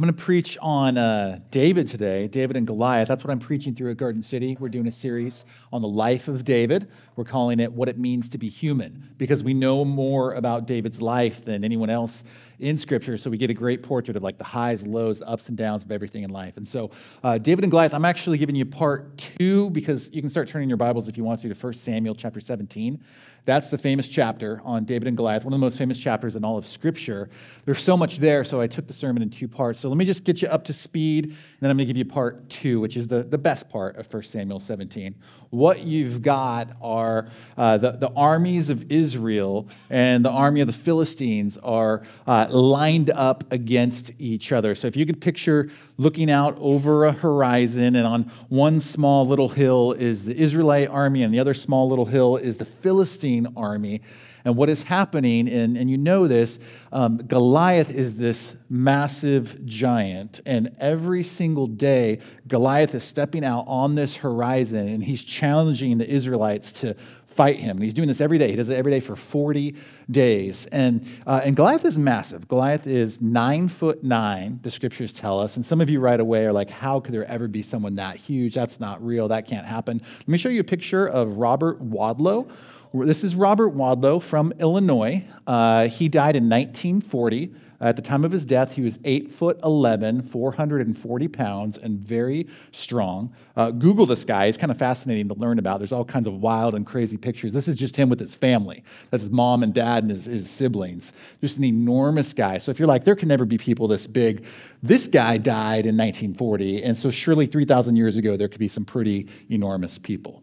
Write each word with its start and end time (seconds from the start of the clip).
I'm 0.00 0.04
going 0.04 0.16
to 0.16 0.22
preach 0.24 0.56
on 0.62 0.96
uh, 0.96 1.40
David 1.50 1.86
today, 1.86 2.26
David 2.26 2.56
and 2.56 2.66
Goliath. 2.66 3.06
That's 3.06 3.22
what 3.22 3.30
I'm 3.30 3.38
preaching 3.38 3.74
through 3.74 3.90
at 3.90 3.98
Garden 3.98 4.22
City. 4.22 4.56
We're 4.58 4.70
doing 4.70 4.86
a 4.86 4.92
series 4.92 5.44
on 5.74 5.82
the 5.82 5.88
life 5.88 6.26
of 6.26 6.42
David. 6.42 6.88
We're 7.16 7.24
calling 7.24 7.60
it 7.60 7.70
What 7.70 7.86
It 7.86 7.98
Means 7.98 8.30
to 8.30 8.38
Be 8.38 8.48
Human 8.48 9.10
because 9.18 9.44
we 9.44 9.52
know 9.52 9.84
more 9.84 10.32
about 10.32 10.66
David's 10.66 11.02
life 11.02 11.44
than 11.44 11.64
anyone 11.64 11.90
else 11.90 12.24
in 12.60 12.76
Scripture. 12.78 13.16
So 13.16 13.30
we 13.30 13.38
get 13.38 13.50
a 13.50 13.54
great 13.54 13.82
portrait 13.82 14.16
of 14.16 14.22
like 14.22 14.38
the 14.38 14.44
highs, 14.44 14.86
lows, 14.86 15.18
the 15.20 15.28
ups 15.28 15.48
and 15.48 15.56
downs 15.56 15.84
of 15.84 15.90
everything 15.90 16.22
in 16.22 16.30
life. 16.30 16.56
And 16.56 16.68
so, 16.68 16.90
uh, 17.24 17.38
David 17.38 17.64
and 17.64 17.70
Goliath, 17.70 17.94
I'm 17.94 18.04
actually 18.04 18.38
giving 18.38 18.54
you 18.54 18.64
part 18.64 19.16
two 19.16 19.70
because 19.70 20.10
you 20.12 20.20
can 20.20 20.30
start 20.30 20.48
turning 20.48 20.68
your 20.68 20.76
Bibles 20.76 21.08
if 21.08 21.16
you 21.16 21.24
want 21.24 21.40
to 21.42 21.48
to 21.48 21.54
1 21.54 21.72
Samuel 21.74 22.14
chapter 22.14 22.40
17. 22.40 23.00
That's 23.46 23.70
the 23.70 23.78
famous 23.78 24.08
chapter 24.08 24.60
on 24.64 24.84
David 24.84 25.08
and 25.08 25.16
Goliath, 25.16 25.44
one 25.44 25.52
of 25.52 25.58
the 25.58 25.64
most 25.64 25.78
famous 25.78 25.98
chapters 25.98 26.36
in 26.36 26.44
all 26.44 26.58
of 26.58 26.66
Scripture. 26.66 27.30
There's 27.64 27.82
so 27.82 27.96
much 27.96 28.18
there, 28.18 28.44
so 28.44 28.60
I 28.60 28.66
took 28.66 28.86
the 28.86 28.92
sermon 28.92 29.22
in 29.22 29.30
two 29.30 29.48
parts. 29.48 29.80
So 29.80 29.88
let 29.88 29.96
me 29.96 30.04
just 30.04 30.24
get 30.24 30.42
you 30.42 30.48
up 30.48 30.64
to 30.64 30.72
speed, 30.72 31.24
and 31.24 31.36
then 31.60 31.70
I'm 31.70 31.76
going 31.76 31.86
to 31.86 31.92
give 31.92 31.96
you 31.96 32.04
part 32.04 32.48
two, 32.50 32.80
which 32.80 32.96
is 32.96 33.08
the, 33.08 33.22
the 33.22 33.38
best 33.38 33.68
part 33.68 33.96
of 33.96 34.12
1 34.12 34.22
Samuel 34.24 34.60
17. 34.60 35.14
What 35.50 35.82
you've 35.82 36.22
got 36.22 36.76
are 36.80 37.28
uh, 37.58 37.76
the, 37.78 37.92
the 37.92 38.10
armies 38.10 38.68
of 38.68 38.90
Israel 38.90 39.66
and 39.90 40.24
the 40.24 40.30
army 40.30 40.60
of 40.60 40.68
the 40.68 40.72
Philistines 40.72 41.58
are 41.58 42.02
uh, 42.28 42.46
lined 42.50 43.10
up 43.10 43.42
against 43.52 44.12
each 44.20 44.52
other. 44.52 44.76
So 44.76 44.86
if 44.86 44.96
you 44.96 45.04
could 45.04 45.20
picture 45.20 45.68
looking 45.98 46.30
out 46.30 46.56
over 46.60 47.04
a 47.04 47.12
horizon, 47.12 47.96
and 47.96 48.06
on 48.06 48.30
one 48.48 48.78
small 48.78 49.26
little 49.26 49.48
hill 49.48 49.92
is 49.92 50.24
the 50.24 50.40
Israelite 50.40 50.88
army, 50.88 51.24
and 51.24 51.34
the 51.34 51.40
other 51.40 51.52
small 51.52 51.88
little 51.88 52.06
hill 52.06 52.36
is 52.36 52.56
the 52.56 52.64
Philistine 52.64 53.48
army. 53.56 54.02
And 54.44 54.56
what 54.56 54.68
is 54.68 54.82
happening, 54.82 55.48
and, 55.48 55.76
and 55.76 55.90
you 55.90 55.98
know 55.98 56.28
this, 56.28 56.58
um, 56.92 57.18
Goliath 57.18 57.90
is 57.90 58.16
this 58.16 58.56
massive 58.68 59.64
giant. 59.66 60.40
And 60.46 60.76
every 60.78 61.22
single 61.22 61.66
day, 61.66 62.20
Goliath 62.48 62.94
is 62.94 63.04
stepping 63.04 63.44
out 63.44 63.64
on 63.66 63.94
this 63.94 64.16
horizon 64.16 64.88
and 64.88 65.02
he's 65.02 65.22
challenging 65.22 65.98
the 65.98 66.08
Israelites 66.08 66.72
to 66.72 66.96
fight 67.26 67.60
him. 67.60 67.76
And 67.76 67.84
he's 67.84 67.94
doing 67.94 68.08
this 68.08 68.20
every 68.20 68.38
day. 68.38 68.50
He 68.50 68.56
does 68.56 68.68
it 68.68 68.76
every 68.76 68.90
day 68.90 69.00
for 69.00 69.14
40 69.14 69.76
days. 70.10 70.66
And, 70.66 71.06
uh, 71.26 71.40
and 71.44 71.54
Goliath 71.54 71.84
is 71.84 71.96
massive. 71.96 72.48
Goliath 72.48 72.86
is 72.86 73.20
nine 73.20 73.68
foot 73.68 74.02
nine, 74.02 74.58
the 74.62 74.70
scriptures 74.70 75.12
tell 75.12 75.38
us. 75.38 75.56
And 75.56 75.64
some 75.64 75.80
of 75.80 75.88
you 75.88 76.00
right 76.00 76.18
away 76.18 76.44
are 76.44 76.52
like, 76.52 76.70
how 76.70 77.00
could 77.00 77.14
there 77.14 77.24
ever 77.26 77.46
be 77.46 77.62
someone 77.62 77.94
that 77.96 78.16
huge? 78.16 78.54
That's 78.54 78.80
not 78.80 79.04
real. 79.04 79.28
That 79.28 79.46
can't 79.46 79.66
happen. 79.66 80.02
Let 80.18 80.28
me 80.28 80.38
show 80.38 80.48
you 80.48 80.60
a 80.60 80.64
picture 80.64 81.06
of 81.06 81.38
Robert 81.38 81.80
Wadlow. 81.80 82.50
This 82.92 83.22
is 83.22 83.36
Robert 83.36 83.72
Wadlow 83.76 84.20
from 84.20 84.52
Illinois. 84.58 85.24
Uh, 85.46 85.86
he 85.86 86.08
died 86.08 86.34
in 86.34 86.48
1940. 86.48 87.54
At 87.80 87.94
the 87.94 88.02
time 88.02 88.24
of 88.24 88.32
his 88.32 88.44
death, 88.44 88.74
he 88.74 88.82
was 88.82 88.98
8 89.04 89.30
foot 89.30 89.60
11, 89.62 90.22
440 90.22 91.28
pounds, 91.28 91.78
and 91.78 92.00
very 92.00 92.48
strong. 92.72 93.32
Uh, 93.56 93.70
Google 93.70 94.06
this 94.06 94.24
guy. 94.24 94.46
He's 94.46 94.56
kind 94.56 94.72
of 94.72 94.76
fascinating 94.76 95.28
to 95.28 95.34
learn 95.34 95.60
about. 95.60 95.78
There's 95.78 95.92
all 95.92 96.04
kinds 96.04 96.26
of 96.26 96.40
wild 96.40 96.74
and 96.74 96.84
crazy 96.84 97.16
pictures. 97.16 97.52
This 97.52 97.68
is 97.68 97.76
just 97.76 97.94
him 97.94 98.08
with 98.08 98.18
his 98.18 98.34
family. 98.34 98.82
That's 99.10 99.22
his 99.22 99.30
mom 99.30 99.62
and 99.62 99.72
dad 99.72 100.02
and 100.02 100.10
his, 100.10 100.24
his 100.24 100.50
siblings. 100.50 101.12
Just 101.40 101.58
an 101.58 101.64
enormous 101.64 102.32
guy. 102.32 102.58
So 102.58 102.72
if 102.72 102.80
you're 102.80 102.88
like, 102.88 103.04
there 103.04 103.16
can 103.16 103.28
never 103.28 103.44
be 103.44 103.56
people 103.56 103.86
this 103.86 104.08
big, 104.08 104.44
this 104.82 105.06
guy 105.06 105.38
died 105.38 105.86
in 105.86 105.96
1940. 105.96 106.82
And 106.82 106.98
so 106.98 107.08
surely 107.08 107.46
3,000 107.46 107.94
years 107.94 108.16
ago, 108.16 108.36
there 108.36 108.48
could 108.48 108.58
be 108.58 108.68
some 108.68 108.84
pretty 108.84 109.28
enormous 109.48 109.96
people. 109.96 110.42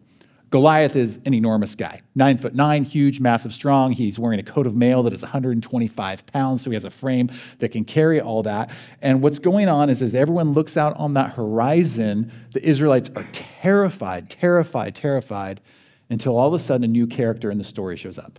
Goliath 0.50 0.96
is 0.96 1.18
an 1.26 1.34
enormous 1.34 1.74
guy, 1.74 2.00
nine 2.14 2.38
foot 2.38 2.54
nine, 2.54 2.82
huge, 2.82 3.20
massive, 3.20 3.52
strong. 3.52 3.92
He's 3.92 4.18
wearing 4.18 4.40
a 4.40 4.42
coat 4.42 4.66
of 4.66 4.74
mail 4.74 5.02
that 5.02 5.12
is 5.12 5.20
125 5.20 6.26
pounds, 6.26 6.62
so 6.62 6.70
he 6.70 6.74
has 6.74 6.86
a 6.86 6.90
frame 6.90 7.30
that 7.58 7.70
can 7.70 7.84
carry 7.84 8.20
all 8.20 8.42
that. 8.44 8.70
And 9.02 9.20
what's 9.20 9.38
going 9.38 9.68
on 9.68 9.90
is, 9.90 10.00
as 10.00 10.14
everyone 10.14 10.52
looks 10.52 10.78
out 10.78 10.96
on 10.96 11.14
that 11.14 11.32
horizon, 11.32 12.32
the 12.52 12.66
Israelites 12.66 13.10
are 13.14 13.26
terrified, 13.32 14.30
terrified, 14.30 14.94
terrified, 14.94 15.60
until 16.08 16.36
all 16.36 16.48
of 16.48 16.54
a 16.54 16.58
sudden 16.58 16.84
a 16.84 16.88
new 16.88 17.06
character 17.06 17.50
in 17.50 17.58
the 17.58 17.64
story 17.64 17.96
shows 17.96 18.18
up. 18.18 18.38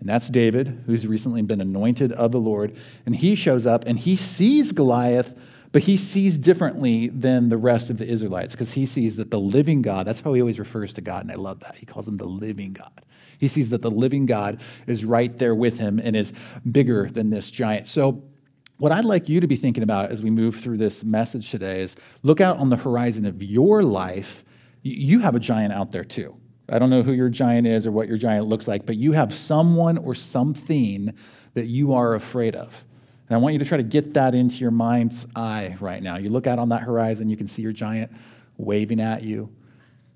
And 0.00 0.08
that's 0.08 0.28
David, 0.28 0.82
who's 0.86 1.06
recently 1.06 1.42
been 1.42 1.60
anointed 1.60 2.12
of 2.12 2.32
the 2.32 2.40
Lord. 2.40 2.74
And 3.06 3.14
he 3.14 3.36
shows 3.36 3.66
up 3.66 3.84
and 3.86 3.98
he 3.98 4.16
sees 4.16 4.72
Goliath 4.72 5.32
but 5.72 5.82
he 5.82 5.96
sees 5.96 6.36
differently 6.36 7.08
than 7.08 7.48
the 7.48 7.56
rest 7.56 7.88
of 7.88 7.96
the 7.96 8.06
Israelites 8.06 8.54
because 8.54 8.72
he 8.72 8.84
sees 8.84 9.16
that 9.16 9.30
the 9.30 9.40
living 9.40 9.80
God, 9.80 10.06
that's 10.06 10.20
how 10.20 10.34
he 10.34 10.40
always 10.42 10.58
refers 10.58 10.92
to 10.94 11.00
God, 11.00 11.22
and 11.22 11.32
I 11.32 11.36
love 11.36 11.60
that. 11.60 11.74
He 11.76 11.86
calls 11.86 12.06
him 12.06 12.18
the 12.18 12.26
living 12.26 12.74
God. 12.74 13.04
He 13.38 13.48
sees 13.48 13.70
that 13.70 13.82
the 13.82 13.90
living 13.90 14.26
God 14.26 14.60
is 14.86 15.04
right 15.04 15.36
there 15.38 15.54
with 15.54 15.78
him 15.78 15.98
and 15.98 16.14
is 16.14 16.32
bigger 16.70 17.08
than 17.08 17.30
this 17.30 17.50
giant. 17.50 17.88
So, 17.88 18.22
what 18.78 18.92
I'd 18.92 19.04
like 19.04 19.28
you 19.28 19.40
to 19.40 19.46
be 19.46 19.56
thinking 19.56 19.84
about 19.84 20.10
as 20.10 20.22
we 20.22 20.30
move 20.30 20.56
through 20.56 20.76
this 20.76 21.04
message 21.04 21.50
today 21.50 21.82
is 21.82 21.94
look 22.22 22.40
out 22.40 22.56
on 22.56 22.68
the 22.68 22.76
horizon 22.76 23.24
of 23.26 23.40
your 23.40 23.82
life. 23.82 24.44
You 24.82 25.20
have 25.20 25.36
a 25.36 25.40
giant 25.40 25.72
out 25.72 25.92
there 25.92 26.04
too. 26.04 26.36
I 26.68 26.78
don't 26.78 26.90
know 26.90 27.02
who 27.02 27.12
your 27.12 27.28
giant 27.28 27.66
is 27.66 27.86
or 27.86 27.92
what 27.92 28.08
your 28.08 28.18
giant 28.18 28.46
looks 28.46 28.66
like, 28.66 28.84
but 28.84 28.96
you 28.96 29.12
have 29.12 29.32
someone 29.32 29.98
or 29.98 30.14
something 30.16 31.14
that 31.54 31.66
you 31.66 31.92
are 31.92 32.14
afraid 32.14 32.56
of. 32.56 32.84
And 33.28 33.36
I 33.36 33.38
want 33.38 33.54
you 33.54 33.58
to 33.60 33.64
try 33.64 33.76
to 33.76 33.82
get 33.82 34.14
that 34.14 34.34
into 34.34 34.56
your 34.56 34.70
mind's 34.70 35.26
eye 35.34 35.76
right 35.80 36.02
now. 36.02 36.16
You 36.16 36.30
look 36.30 36.46
out 36.46 36.58
on 36.58 36.68
that 36.70 36.82
horizon, 36.82 37.28
you 37.28 37.36
can 37.36 37.48
see 37.48 37.62
your 37.62 37.72
giant 37.72 38.12
waving 38.58 39.00
at 39.00 39.22
you, 39.22 39.48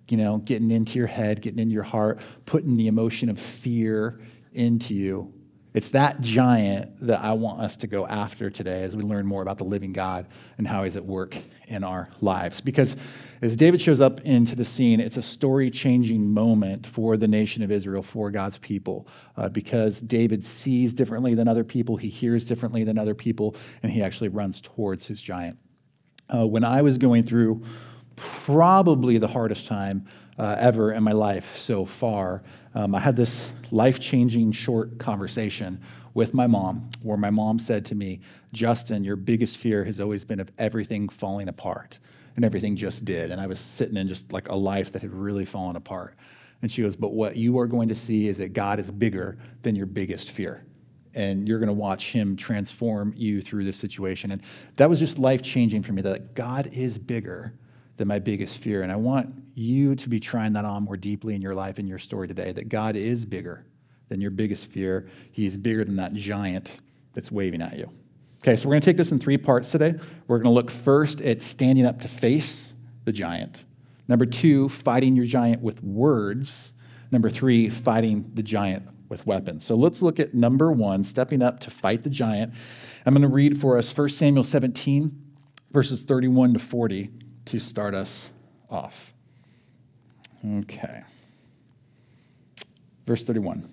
you 0.08 0.16
know, 0.16 0.38
getting 0.38 0.70
into 0.70 0.98
your 0.98 1.06
head, 1.06 1.40
getting 1.40 1.58
into 1.58 1.72
your 1.72 1.82
heart, 1.82 2.20
putting 2.44 2.76
the 2.76 2.88
emotion 2.88 3.28
of 3.28 3.40
fear 3.40 4.20
into 4.52 4.94
you. 4.94 5.32
It's 5.76 5.90
that 5.90 6.22
giant 6.22 7.06
that 7.06 7.20
I 7.20 7.34
want 7.34 7.60
us 7.60 7.76
to 7.76 7.86
go 7.86 8.06
after 8.06 8.48
today 8.48 8.82
as 8.82 8.96
we 8.96 9.02
learn 9.02 9.26
more 9.26 9.42
about 9.42 9.58
the 9.58 9.64
living 9.64 9.92
God 9.92 10.26
and 10.56 10.66
how 10.66 10.84
he's 10.84 10.96
at 10.96 11.04
work 11.04 11.36
in 11.68 11.84
our 11.84 12.08
lives. 12.22 12.62
Because 12.62 12.96
as 13.42 13.56
David 13.56 13.78
shows 13.82 14.00
up 14.00 14.22
into 14.22 14.56
the 14.56 14.64
scene, 14.64 15.00
it's 15.00 15.18
a 15.18 15.22
story 15.22 15.70
changing 15.70 16.32
moment 16.32 16.86
for 16.86 17.18
the 17.18 17.28
nation 17.28 17.62
of 17.62 17.70
Israel, 17.70 18.02
for 18.02 18.30
God's 18.30 18.56
people, 18.56 19.06
uh, 19.36 19.50
because 19.50 20.00
David 20.00 20.46
sees 20.46 20.94
differently 20.94 21.34
than 21.34 21.46
other 21.46 21.62
people, 21.62 21.98
he 21.98 22.08
hears 22.08 22.46
differently 22.46 22.82
than 22.82 22.96
other 22.96 23.14
people, 23.14 23.54
and 23.82 23.92
he 23.92 24.02
actually 24.02 24.30
runs 24.30 24.62
towards 24.62 25.04
his 25.06 25.20
giant. 25.20 25.58
Uh, 26.34 26.46
when 26.46 26.64
I 26.64 26.80
was 26.80 26.96
going 26.96 27.24
through 27.24 27.62
probably 28.16 29.18
the 29.18 29.28
hardest 29.28 29.66
time 29.66 30.06
uh, 30.38 30.56
ever 30.58 30.92
in 30.92 31.02
my 31.02 31.12
life 31.12 31.58
so 31.58 31.84
far. 31.84 32.42
Um, 32.74 32.94
I 32.94 33.00
had 33.00 33.16
this 33.16 33.50
life 33.70 33.98
changing 33.98 34.52
short 34.52 34.98
conversation 34.98 35.80
with 36.14 36.34
my 36.34 36.46
mom 36.46 36.90
where 37.02 37.16
my 37.16 37.30
mom 37.30 37.58
said 37.58 37.84
to 37.86 37.94
me, 37.94 38.20
Justin, 38.52 39.04
your 39.04 39.16
biggest 39.16 39.56
fear 39.56 39.84
has 39.84 40.00
always 40.00 40.24
been 40.24 40.40
of 40.40 40.50
everything 40.58 41.08
falling 41.08 41.48
apart. 41.48 41.98
And 42.36 42.44
everything 42.44 42.76
just 42.76 43.06
did. 43.06 43.30
And 43.30 43.40
I 43.40 43.46
was 43.46 43.58
sitting 43.58 43.96
in 43.96 44.08
just 44.08 44.30
like 44.30 44.48
a 44.48 44.54
life 44.54 44.92
that 44.92 45.00
had 45.00 45.10
really 45.10 45.46
fallen 45.46 45.76
apart. 45.76 46.16
And 46.60 46.70
she 46.70 46.82
goes, 46.82 46.94
But 46.94 47.14
what 47.14 47.36
you 47.36 47.58
are 47.58 47.66
going 47.66 47.88
to 47.88 47.94
see 47.94 48.28
is 48.28 48.36
that 48.38 48.52
God 48.52 48.78
is 48.78 48.90
bigger 48.90 49.38
than 49.62 49.74
your 49.74 49.86
biggest 49.86 50.30
fear 50.30 50.62
and 51.16 51.48
you're 51.48 51.58
going 51.58 51.68
to 51.68 51.72
watch 51.72 52.12
him 52.12 52.36
transform 52.36 53.12
you 53.16 53.40
through 53.40 53.64
this 53.64 53.78
situation. 53.78 54.32
And 54.32 54.42
that 54.76 54.88
was 54.88 54.98
just 54.98 55.18
life 55.18 55.42
changing 55.42 55.82
for 55.82 55.94
me 55.94 56.02
that 56.02 56.34
God 56.34 56.68
is 56.72 56.98
bigger 56.98 57.54
than 57.96 58.08
my 58.08 58.18
biggest 58.18 58.58
fear. 58.58 58.82
And 58.82 58.92
I 58.92 58.96
want 58.96 59.34
you 59.54 59.94
to 59.94 60.08
be 60.08 60.20
trying 60.20 60.52
that 60.54 60.64
on 60.64 60.84
more 60.84 60.96
deeply 60.96 61.34
in 61.34 61.42
your 61.42 61.54
life 61.54 61.78
and 61.78 61.88
your 61.88 61.98
story 61.98 62.28
today 62.28 62.52
that 62.52 62.68
God 62.68 62.96
is 62.96 63.24
bigger 63.24 63.64
than 64.08 64.20
your 64.20 64.30
biggest 64.30 64.66
fear. 64.66 65.08
He's 65.32 65.56
bigger 65.56 65.84
than 65.84 65.96
that 65.96 66.12
giant 66.14 66.78
that's 67.14 67.32
waving 67.32 67.62
at 67.62 67.78
you. 67.78 67.90
Okay, 68.42 68.56
so 68.56 68.68
we're 68.68 68.74
going 68.74 68.82
to 68.82 68.84
take 68.84 68.96
this 68.96 69.12
in 69.12 69.18
three 69.18 69.38
parts 69.38 69.70
today. 69.70 69.94
We're 70.28 70.38
going 70.38 70.44
to 70.44 70.50
look 70.50 70.70
first 70.70 71.20
at 71.22 71.42
standing 71.42 71.86
up 71.86 72.00
to 72.02 72.08
face 72.08 72.74
the 73.04 73.12
giant. 73.12 73.64
Number 74.08 74.26
two, 74.26 74.68
fighting 74.68 75.16
your 75.16 75.26
giant 75.26 75.62
with 75.62 75.82
words. 75.82 76.72
Number 77.10 77.30
three, 77.30 77.68
fighting 77.68 78.30
the 78.34 78.42
giant 78.42 78.86
with 79.08 79.26
weapons. 79.26 79.64
So 79.64 79.74
let's 79.74 80.02
look 80.02 80.20
at 80.20 80.34
number 80.34 80.70
one, 80.70 81.02
stepping 81.02 81.42
up 81.42 81.60
to 81.60 81.70
fight 81.70 82.04
the 82.04 82.10
giant. 82.10 82.52
I'm 83.04 83.14
going 83.14 83.22
to 83.22 83.28
read 83.28 83.60
for 83.60 83.78
us 83.78 83.96
1 83.96 84.10
Samuel 84.10 84.44
17, 84.44 85.16
verses 85.72 86.02
31 86.02 86.54
to 86.54 86.58
40 86.58 87.10
to 87.46 87.58
start 87.58 87.94
us 87.94 88.30
off. 88.70 89.12
Okay. 90.44 91.02
Verse 93.06 93.24
31. 93.24 93.68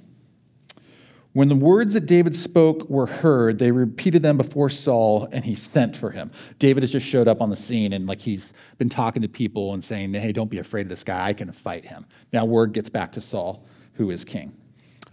When 1.33 1.49
the 1.49 1.55
words 1.55 1.95
that 1.95 2.05
David 2.05 2.35
spoke 2.35 2.87
were 2.89 3.07
heard, 3.07 3.57
they 3.57 3.71
repeated 3.71 4.21
them 4.21 4.37
before 4.37 4.69
Saul, 4.69 5.27
and 5.31 5.43
he 5.43 5.55
sent 5.55 5.97
for 5.97 6.11
him. 6.11 6.29
David 6.59 6.83
has 6.83 6.91
just 6.91 7.07
showed 7.07 7.27
up 7.27 7.41
on 7.41 7.49
the 7.49 7.55
scene, 7.55 7.93
and 7.93 8.05
like 8.05 8.21
he's 8.21 8.53
been 8.77 8.89
talking 8.89 9.23
to 9.23 9.27
people 9.27 9.73
and 9.73 9.83
saying, 9.83 10.13
"Hey, 10.13 10.31
don't 10.31 10.49
be 10.49 10.59
afraid 10.59 10.83
of 10.83 10.89
this 10.89 11.03
guy. 11.03 11.27
I 11.27 11.33
can 11.33 11.51
fight 11.51 11.85
him." 11.85 12.05
Now 12.31 12.45
word 12.45 12.71
gets 12.71 12.87
back 12.87 13.11
to 13.13 13.21
Saul, 13.21 13.65
who 13.93 14.11
is 14.11 14.23
king. 14.23 14.53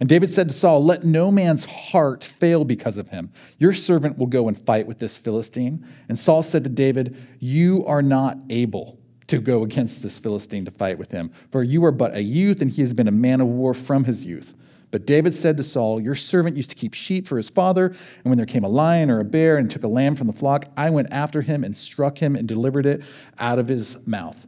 And 0.01 0.09
David 0.09 0.31
said 0.31 0.47
to 0.47 0.53
Saul, 0.55 0.83
Let 0.83 1.05
no 1.05 1.29
man's 1.29 1.63
heart 1.63 2.23
fail 2.23 2.65
because 2.65 2.97
of 2.97 3.09
him. 3.09 3.31
Your 3.59 3.71
servant 3.71 4.17
will 4.17 4.25
go 4.25 4.47
and 4.47 4.59
fight 4.59 4.87
with 4.87 4.97
this 4.97 5.15
Philistine. 5.15 5.85
And 6.09 6.19
Saul 6.19 6.41
said 6.41 6.63
to 6.63 6.71
David, 6.71 7.15
You 7.37 7.85
are 7.85 8.01
not 8.01 8.39
able 8.49 8.97
to 9.27 9.39
go 9.39 9.61
against 9.61 10.01
this 10.01 10.17
Philistine 10.17 10.65
to 10.65 10.71
fight 10.71 10.97
with 10.97 11.11
him, 11.11 11.31
for 11.51 11.61
you 11.61 11.85
are 11.85 11.91
but 11.91 12.15
a 12.15 12.23
youth, 12.23 12.63
and 12.63 12.71
he 12.71 12.81
has 12.81 12.95
been 12.95 13.07
a 13.07 13.11
man 13.11 13.41
of 13.41 13.47
war 13.47 13.75
from 13.75 14.03
his 14.03 14.25
youth. 14.25 14.55
But 14.89 15.05
David 15.05 15.35
said 15.35 15.55
to 15.57 15.63
Saul, 15.63 16.01
Your 16.01 16.15
servant 16.15 16.57
used 16.57 16.71
to 16.71 16.75
keep 16.75 16.95
sheep 16.95 17.27
for 17.27 17.37
his 17.37 17.49
father, 17.49 17.85
and 17.85 18.23
when 18.23 18.37
there 18.37 18.47
came 18.47 18.63
a 18.63 18.69
lion 18.69 19.11
or 19.11 19.19
a 19.19 19.23
bear 19.23 19.57
and 19.57 19.69
took 19.69 19.83
a 19.83 19.87
lamb 19.87 20.15
from 20.15 20.25
the 20.25 20.33
flock, 20.33 20.65
I 20.75 20.89
went 20.89 21.09
after 21.13 21.43
him 21.43 21.63
and 21.63 21.77
struck 21.77 22.17
him 22.17 22.35
and 22.35 22.47
delivered 22.47 22.87
it 22.87 23.03
out 23.37 23.59
of 23.59 23.67
his 23.67 23.99
mouth. 24.07 24.47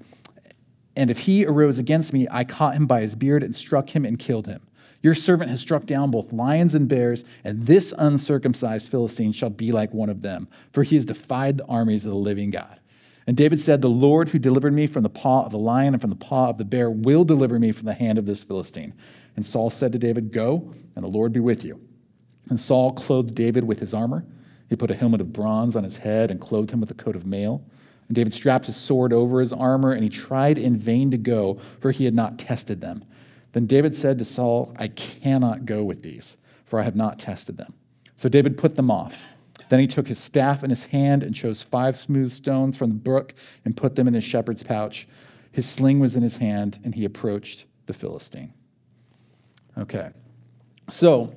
And 0.95 1.11
if 1.11 1.19
he 1.19 1.45
arose 1.45 1.77
against 1.77 2.11
me, 2.11 2.27
I 2.31 2.43
caught 2.43 2.73
him 2.73 2.87
by 2.87 3.01
his 3.01 3.13
beard 3.13 3.43
and 3.43 3.55
struck 3.55 3.95
him 3.95 4.03
and 4.03 4.17
killed 4.17 4.47
him. 4.47 4.61
Your 5.03 5.13
servant 5.13 5.51
has 5.51 5.59
struck 5.59 5.85
down 5.85 6.11
both 6.11 6.31
lions 6.31 6.73
and 6.73 6.87
bears, 6.87 7.25
and 7.43 7.65
this 7.65 7.93
uncircumcised 7.97 8.89
Philistine 8.89 9.33
shall 9.33 9.49
be 9.49 9.73
like 9.73 9.93
one 9.93 10.09
of 10.09 10.21
them, 10.21 10.47
for 10.71 10.81
he 10.83 10.95
has 10.95 11.05
defied 11.05 11.57
the 11.57 11.65
armies 11.65 12.05
of 12.05 12.11
the 12.11 12.17
living 12.17 12.49
God. 12.49 12.79
And 13.27 13.35
David 13.35 13.59
said, 13.59 13.81
The 13.81 13.89
Lord 13.89 14.29
who 14.29 14.39
delivered 14.39 14.73
me 14.73 14.87
from 14.87 15.03
the 15.03 15.09
paw 15.09 15.45
of 15.45 15.51
the 15.51 15.57
lion 15.57 15.93
and 15.93 15.99
from 15.99 16.09
the 16.09 16.15
paw 16.15 16.49
of 16.49 16.57
the 16.57 16.65
bear 16.65 16.89
will 16.89 17.25
deliver 17.25 17.59
me 17.59 17.73
from 17.73 17.85
the 17.85 17.93
hand 17.93 18.17
of 18.17 18.25
this 18.25 18.43
Philistine. 18.43 18.93
And 19.35 19.45
Saul 19.45 19.69
said 19.69 19.91
to 19.91 19.99
David, 19.99 20.31
Go, 20.31 20.73
and 20.95 21.03
the 21.03 21.09
Lord 21.09 21.33
be 21.33 21.39
with 21.41 21.65
you. 21.65 21.81
And 22.49 22.59
Saul 22.59 22.93
clothed 22.93 23.35
David 23.35 23.65
with 23.65 23.79
his 23.79 23.93
armor. 23.93 24.25
He 24.69 24.77
put 24.77 24.91
a 24.91 24.95
helmet 24.95 25.21
of 25.21 25.33
bronze 25.33 25.75
on 25.75 25.83
his 25.83 25.97
head 25.97 26.31
and 26.31 26.39
clothed 26.39 26.71
him 26.71 26.79
with 26.79 26.91
a 26.91 26.95
coat 26.95 27.15
of 27.15 27.25
mail. 27.25 27.61
And 28.07 28.15
David 28.15 28.33
strapped 28.33 28.67
his 28.67 28.75
sword 28.77 29.11
over 29.11 29.39
his 29.39 29.53
armor, 29.53 29.91
and 29.91 30.03
he 30.03 30.09
tried 30.09 30.57
in 30.57 30.77
vain 30.77 31.11
to 31.11 31.17
go, 31.17 31.59
for 31.79 31.91
he 31.91 32.05
had 32.05 32.13
not 32.13 32.39
tested 32.39 32.79
them. 32.79 33.03
Then 33.53 33.65
David 33.67 33.95
said 33.95 34.19
to 34.19 34.25
Saul, 34.25 34.73
I 34.77 34.89
cannot 34.89 35.65
go 35.65 35.83
with 35.83 36.01
these, 36.01 36.37
for 36.65 36.79
I 36.79 36.83
have 36.83 36.95
not 36.95 37.19
tested 37.19 37.57
them. 37.57 37.73
So 38.15 38.27
David 38.27 38.57
put 38.57 38.75
them 38.75 38.91
off. 38.91 39.15
Then 39.69 39.79
he 39.79 39.87
took 39.87 40.07
his 40.07 40.19
staff 40.19 40.63
in 40.63 40.69
his 40.69 40.85
hand 40.85 41.23
and 41.23 41.33
chose 41.33 41.61
five 41.61 41.99
smooth 41.99 42.31
stones 42.31 42.75
from 42.77 42.89
the 42.89 42.95
brook 42.95 43.33
and 43.63 43.77
put 43.77 43.95
them 43.95 44.07
in 44.07 44.13
his 44.13 44.23
shepherd's 44.23 44.63
pouch. 44.63 45.07
His 45.51 45.69
sling 45.69 45.99
was 45.99 46.15
in 46.15 46.23
his 46.23 46.37
hand, 46.37 46.79
and 46.83 46.95
he 46.95 47.05
approached 47.05 47.65
the 47.85 47.93
Philistine. 47.93 48.53
Okay. 49.77 50.09
So, 50.89 51.35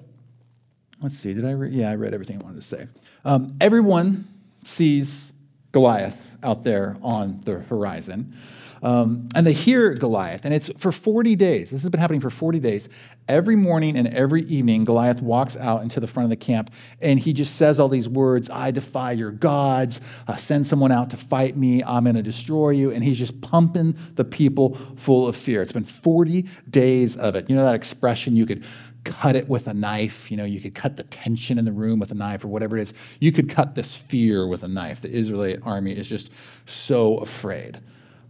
let's 1.02 1.19
see. 1.19 1.34
Did 1.34 1.44
I 1.44 1.52
read? 1.52 1.72
Yeah, 1.72 1.90
I 1.90 1.94
read 1.94 2.14
everything 2.14 2.40
I 2.40 2.44
wanted 2.44 2.60
to 2.62 2.66
say. 2.66 2.88
Um, 3.24 3.56
everyone 3.60 4.26
sees 4.64 5.32
Goliath 5.76 6.19
out 6.43 6.64
there 6.64 6.96
on 7.02 7.43
the 7.44 7.61
horizon. 7.61 8.34
Um, 8.82 9.28
and 9.34 9.46
they 9.46 9.52
hear 9.52 9.93
Goliath, 9.93 10.46
and 10.46 10.55
it's 10.55 10.70
for 10.78 10.90
40 10.90 11.37
days. 11.37 11.70
This 11.70 11.82
has 11.82 11.90
been 11.90 12.00
happening 12.00 12.23
for 12.23 12.31
40 12.31 12.61
days. 12.61 12.88
Every 13.28 13.56
morning 13.56 13.94
and 13.99 14.08
every 14.08 14.44
evening, 14.44 14.84
Goliath 14.84 15.20
walks 15.20 15.55
out 15.55 15.82
into 15.82 16.00
the 16.00 16.06
front 16.06 16.25
of 16.25 16.31
the 16.31 16.37
camp, 16.37 16.70
and 17.02 17.20
he 17.20 17.34
just 17.34 17.56
says 17.56 17.78
all 17.78 17.90
these 17.90 18.08
words 18.08 18.49
I 18.49 18.70
defy 18.70 19.12
your 19.12 19.32
gods, 19.32 20.00
uh, 20.28 20.37
send 20.37 20.67
someone 20.67 20.93
out 20.93 21.11
to 21.11 21.19
fight 21.19 21.58
me, 21.58 21.84
I'm 21.84 22.05
going 22.05 22.17
to 22.17 22.22
destroy 22.22 22.70
you. 22.70 22.90
And 22.90 23.05
he's 23.05 23.19
just 23.19 23.38
pumping 23.43 23.99
the 24.14 24.25
people 24.25 24.79
full 24.96 25.29
of 25.29 25.37
fear. 25.37 25.61
It's 25.61 25.72
been 25.72 25.84
40 25.84 26.49
days 26.70 27.19
of 27.19 27.34
it. 27.34 27.50
You 27.50 27.56
know 27.56 27.64
that 27.64 27.75
expression 27.75 28.34
you 28.34 28.46
could 28.46 28.64
cut 29.06 29.37
it 29.37 29.49
with 29.49 29.69
a 29.69 29.75
knife. 29.75 30.31
You 30.31 30.37
know, 30.37 30.44
you 30.44 30.61
could 30.61 30.75
cut 30.75 30.97
the 30.97 31.05
tension 31.05 31.58
in 31.58 31.64
the 31.64 31.73
room 31.73 31.99
with 31.99 32.11
a 32.11 32.14
knife 32.14 32.44
or 32.44 32.49
whatever 32.49 32.76
it 32.76 32.82
is. 32.82 32.94
You 33.20 33.32
could 33.32 33.49
cut 33.49 33.75
this 33.75 33.94
fear 33.94 34.47
with 34.47 34.62
a 34.62 34.69
knife. 34.69 35.00
The 35.00 35.11
Israelite 35.11 35.61
army 35.62 35.93
is 35.93 36.08
just 36.08 36.31
so 36.67 37.19
afraid. 37.19 37.81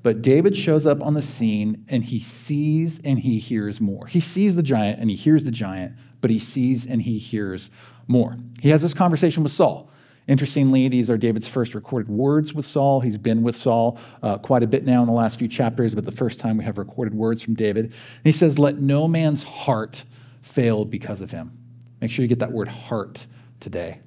But 0.03 0.23
David 0.23 0.57
shows 0.57 0.87
up 0.87 1.03
on 1.03 1.15
the 1.15 1.23
scene 1.23 1.85
and 1.89 2.05
he 2.05 2.21
sees 2.21 3.01
and 3.05 3.19
he 3.19 3.39
hears 3.39 3.81
more. 3.81 4.07
He 4.07 4.21
sees 4.21 4.55
the 4.55 4.63
giant 4.63 5.01
and 5.01 5.11
he 5.11 5.17
hears 5.17 5.43
the 5.43 5.51
giant, 5.51 5.95
but 6.21 6.31
he 6.31 6.39
sees 6.39 6.87
and 6.87 7.03
he 7.03 7.19
hears 7.19 7.71
more. 8.07 8.37
He 8.61 8.69
has 8.69 8.83
this 8.83 8.95
conversation 8.95 9.43
with 9.43 9.51
Saul. 9.53 9.91
Interestingly, 10.29 10.89
these 10.89 11.09
are 11.09 11.17
David's 11.17 11.47
first 11.47 11.75
recorded 11.75 12.09
words 12.09 12.53
with 12.53 12.65
Saul. 12.65 13.01
He's 13.01 13.19
been 13.19 13.43
with 13.43 13.57
Saul 13.57 13.99
uh, 14.23 14.39
quite 14.39 14.63
a 14.65 14.67
bit 14.67 14.85
now 14.85 15.01
in 15.01 15.07
the 15.07 15.13
last 15.13 15.39
few 15.39 15.47
chapters, 15.47 15.95
but 15.95 16.05
the 16.05 16.13
first 16.13 16.41
time 16.41 16.57
we 16.57 16.65
have 16.65 16.79
recorded 16.79 17.15
words 17.15 17.43
from 17.43 17.55
David. 17.55 17.87
And 17.87 17.95
he 18.25 18.33
says, 18.33 18.59
Let 18.59 18.79
no 18.79 19.07
man's 19.07 19.45
heart 19.45 20.05
fail 20.47 20.85
because 20.85 21.21
of 21.21 21.31
him. 21.31 21.57
Make 22.01 22.11
sure 22.11 22.23
you 22.23 22.29
get 22.29 22.39
that 22.39 22.53
word 22.53 22.69
heart 22.69 23.27
today. 23.61 24.01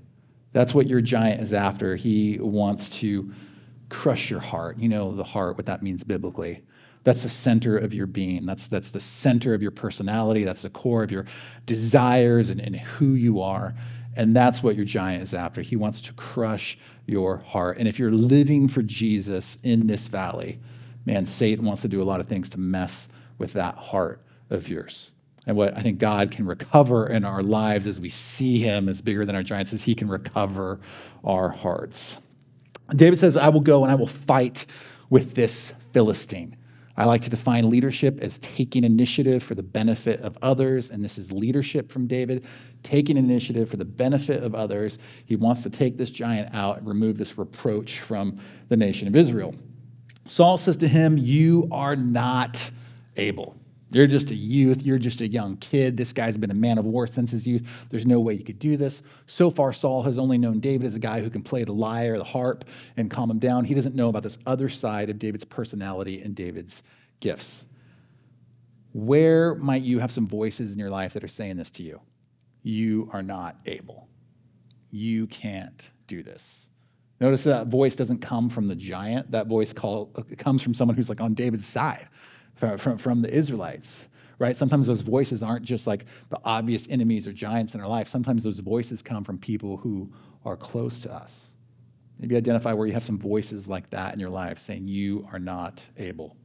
That's 0.54 0.74
what 0.74 0.88
your 0.88 1.02
giant 1.02 1.42
is 1.42 1.54
after. 1.54 1.96
He 1.96 2.40
wants 2.40 2.90
to 3.02 3.32
crush 3.90 4.30
your 4.30 4.40
heart. 4.40 4.80
You 4.80 4.90
know 4.90 5.16
the 5.16 5.24
heart, 5.24 5.58
what 5.58 5.66
that 5.66 5.84
means 5.84 6.04
biblically. 6.04 6.64
That's 7.04 7.24
the 7.24 7.30
center 7.30 7.78
of 7.78 7.94
your 7.94 8.08
being. 8.08 8.46
That's, 8.46 8.68
that's 8.68 8.92
the 8.92 9.00
center 9.00 9.54
of 9.54 9.62
your 9.62 9.72
personality. 9.72 10.44
That's 10.44 10.62
the 10.62 10.70
core 10.70 11.04
of 11.04 11.12
your 11.12 11.26
desires 11.66 12.50
and, 12.50 12.60
and 12.60 12.76
who 12.76 13.14
you 13.14 13.42
are. 13.42 13.76
And 14.16 14.36
that's 14.36 14.64
what 14.64 14.76
your 14.76 14.86
giant 14.86 15.24
is 15.24 15.34
after. 15.34 15.62
He 15.62 15.76
wants 15.76 16.02
to 16.02 16.14
crush 16.14 16.78
your 17.06 17.38
heart. 17.38 17.78
And 17.78 17.88
if 17.88 18.00
you're 18.00 18.12
living 18.12 18.68
for 18.68 18.82
Jesus 18.82 19.58
in 19.64 19.88
this 19.88 20.08
valley, 20.08 20.60
man, 21.06 21.26
Satan 21.26 21.66
wants 21.66 21.82
to 21.84 21.88
do 21.88 22.02
a 22.02 22.04
lot 22.04 22.20
of 22.20 22.28
things 22.28 22.50
to 22.50 22.60
mess 22.60 23.08
with 23.38 23.54
that 23.54 23.76
heart 23.76 24.22
of 24.50 24.68
yours. 24.68 25.12
And 25.50 25.58
what 25.58 25.76
I 25.76 25.82
think 25.82 25.98
God 25.98 26.30
can 26.30 26.46
recover 26.46 27.08
in 27.08 27.26
our 27.26 27.42
lives 27.42 27.88
as 27.88 28.00
we 28.00 28.10
see 28.10 28.60
Him 28.60 28.88
as 28.88 29.02
bigger 29.02 29.26
than 29.26 29.36
our 29.36 29.42
giants 29.42 29.74
is 29.74 29.82
He 29.82 29.96
can 29.96 30.08
recover 30.08 30.80
our 31.24 31.50
hearts. 31.50 32.18
David 32.96 33.18
says, 33.18 33.36
I 33.36 33.50
will 33.50 33.60
go 33.60 33.82
and 33.82 33.92
I 33.92 33.96
will 33.96 34.06
fight 34.06 34.68
with 35.10 35.34
this 35.34 35.74
Philistine. 35.92 36.56
I 36.98 37.06
like 37.06 37.24
to 37.24 37.32
define 37.32 37.68
leadership 37.68 38.20
as 38.22 38.38
taking 38.38 38.84
initiative 38.84 39.42
for 39.42 39.56
the 39.56 39.64
benefit 39.64 40.20
of 40.20 40.38
others, 40.44 40.92
and 40.92 41.04
this 41.04 41.18
is 41.18 41.32
leadership 41.32 41.92
from 41.92 42.06
David, 42.06 42.46
taking 42.84 43.18
initiative 43.18 43.72
for 43.72 43.78
the 43.78 43.86
benefit 43.86 44.44
of 44.44 44.54
others. 44.54 45.00
He 45.26 45.36
wants 45.36 45.64
to 45.64 45.72
take 45.72 45.98
this 45.98 46.12
giant 46.12 46.54
out 46.54 46.78
and 46.78 46.88
remove 46.88 47.18
this 47.18 47.40
reproach 47.40 48.02
from 48.02 48.40
the 48.68 48.78
nation 48.78 49.08
of 49.08 49.16
Israel. 49.16 49.56
Saul 50.28 50.60
says 50.60 50.78
to 50.78 50.88
him, 50.88 51.18
You 51.18 51.68
are 51.72 51.96
not 51.96 52.70
able. 53.18 53.56
You're 53.92 54.08
just 54.08 54.30
a 54.30 54.36
youth. 54.36 54.84
You're 54.84 55.00
just 55.00 55.22
a 55.22 55.28
young 55.28 55.58
kid. 55.58 55.98
This 55.98 56.14
guy's 56.14 56.38
been 56.38 56.52
a 56.52 56.56
man 56.56 56.78
of 56.78 56.86
war 56.86 57.08
since 57.08 57.32
his 57.32 57.48
youth. 57.48 57.68
There's 57.90 58.06
no 58.06 58.20
way 58.20 58.34
you 58.36 58.44
could 58.44 58.60
do 58.60 58.78
this. 58.78 59.02
So 59.26 59.50
far, 59.50 59.74
Saul 59.74 60.04
has 60.04 60.20
only 60.20 60.38
known 60.38 60.60
David 60.60 60.86
as 60.86 60.96
a 60.96 61.00
guy 61.00 61.22
who 61.22 61.30
can 61.30 61.42
play 61.42 61.64
the 61.64 61.74
lyre, 61.74 62.18
the 62.18 62.24
harp, 62.24 62.66
and 62.98 63.10
calm 63.10 63.32
him 63.32 63.40
down. 63.40 63.66
He 63.66 63.74
doesn't 63.74 63.96
know 63.96 64.10
about 64.10 64.24
this 64.24 64.38
other 64.46 64.70
side 64.70 65.10
of 65.10 65.18
David's 65.18 65.46
personality 65.46 66.22
and 66.22 66.36
David's 66.36 66.84
gifts. 67.20 67.66
Where 68.94 69.56
might 69.56 69.82
you 69.82 70.00
have 70.00 70.12
some 70.12 70.28
voices 70.28 70.72
in 70.72 70.80
your 70.80 70.90
life 70.92 71.14
that 71.14 71.24
are 71.24 71.28
saying 71.28 71.58
this 71.58 71.72
to 71.72 71.84
you? 71.84 72.00
You 72.62 73.10
are 73.12 73.24
not 73.24 73.58
able. 73.66 74.08
You 74.92 75.26
can't 75.28 75.90
do 76.06 76.22
this. 76.22 76.68
Notice 77.20 77.44
that 77.44 77.68
voice 77.68 77.96
doesn't 77.96 78.20
come 78.20 78.50
from 78.50 78.68
the 78.68 78.76
giant. 78.76 79.32
That 79.32 79.48
voice 79.48 79.74
call, 79.74 80.08
comes 80.38 80.62
from 80.62 80.74
someone 80.74 80.96
who's 80.96 81.10
like 81.10 81.22
on 81.22 81.34
David's 81.34 81.68
side 81.68 82.08
from, 82.60 82.78
from, 82.78 82.98
from 82.98 83.22
the 83.22 83.34
Israelites, 83.34 84.08
right? 84.38 84.58
Sometimes 84.58 84.86
those 84.86 85.02
voices 85.02 85.42
aren't 85.42 85.64
just 85.64 85.88
like 85.88 86.06
the 86.30 86.40
obvious 86.44 86.88
enemies 86.90 87.26
or 87.26 87.32
giants 87.32 87.74
in 87.74 87.80
our 87.80 87.88
life. 87.88 88.10
Sometimes 88.10 88.44
those 88.44 88.60
voices 88.60 89.02
come 89.02 89.24
from 89.24 89.38
people 89.38 89.78
who 89.78 90.12
are 90.44 90.58
close 90.58 91.00
to 91.00 91.14
us. 91.14 91.48
Maybe 92.20 92.36
identify 92.36 92.74
where 92.74 92.86
you 92.86 92.94
have 92.94 93.06
some 93.06 93.18
voices 93.18 93.70
like 93.70 93.90
that 93.92 94.14
in 94.14 94.20
your 94.20 94.30
life 94.30 94.60
saying 94.60 94.90
you 94.90 95.26
are 95.32 95.40
not 95.40 95.82
able. 95.98 96.36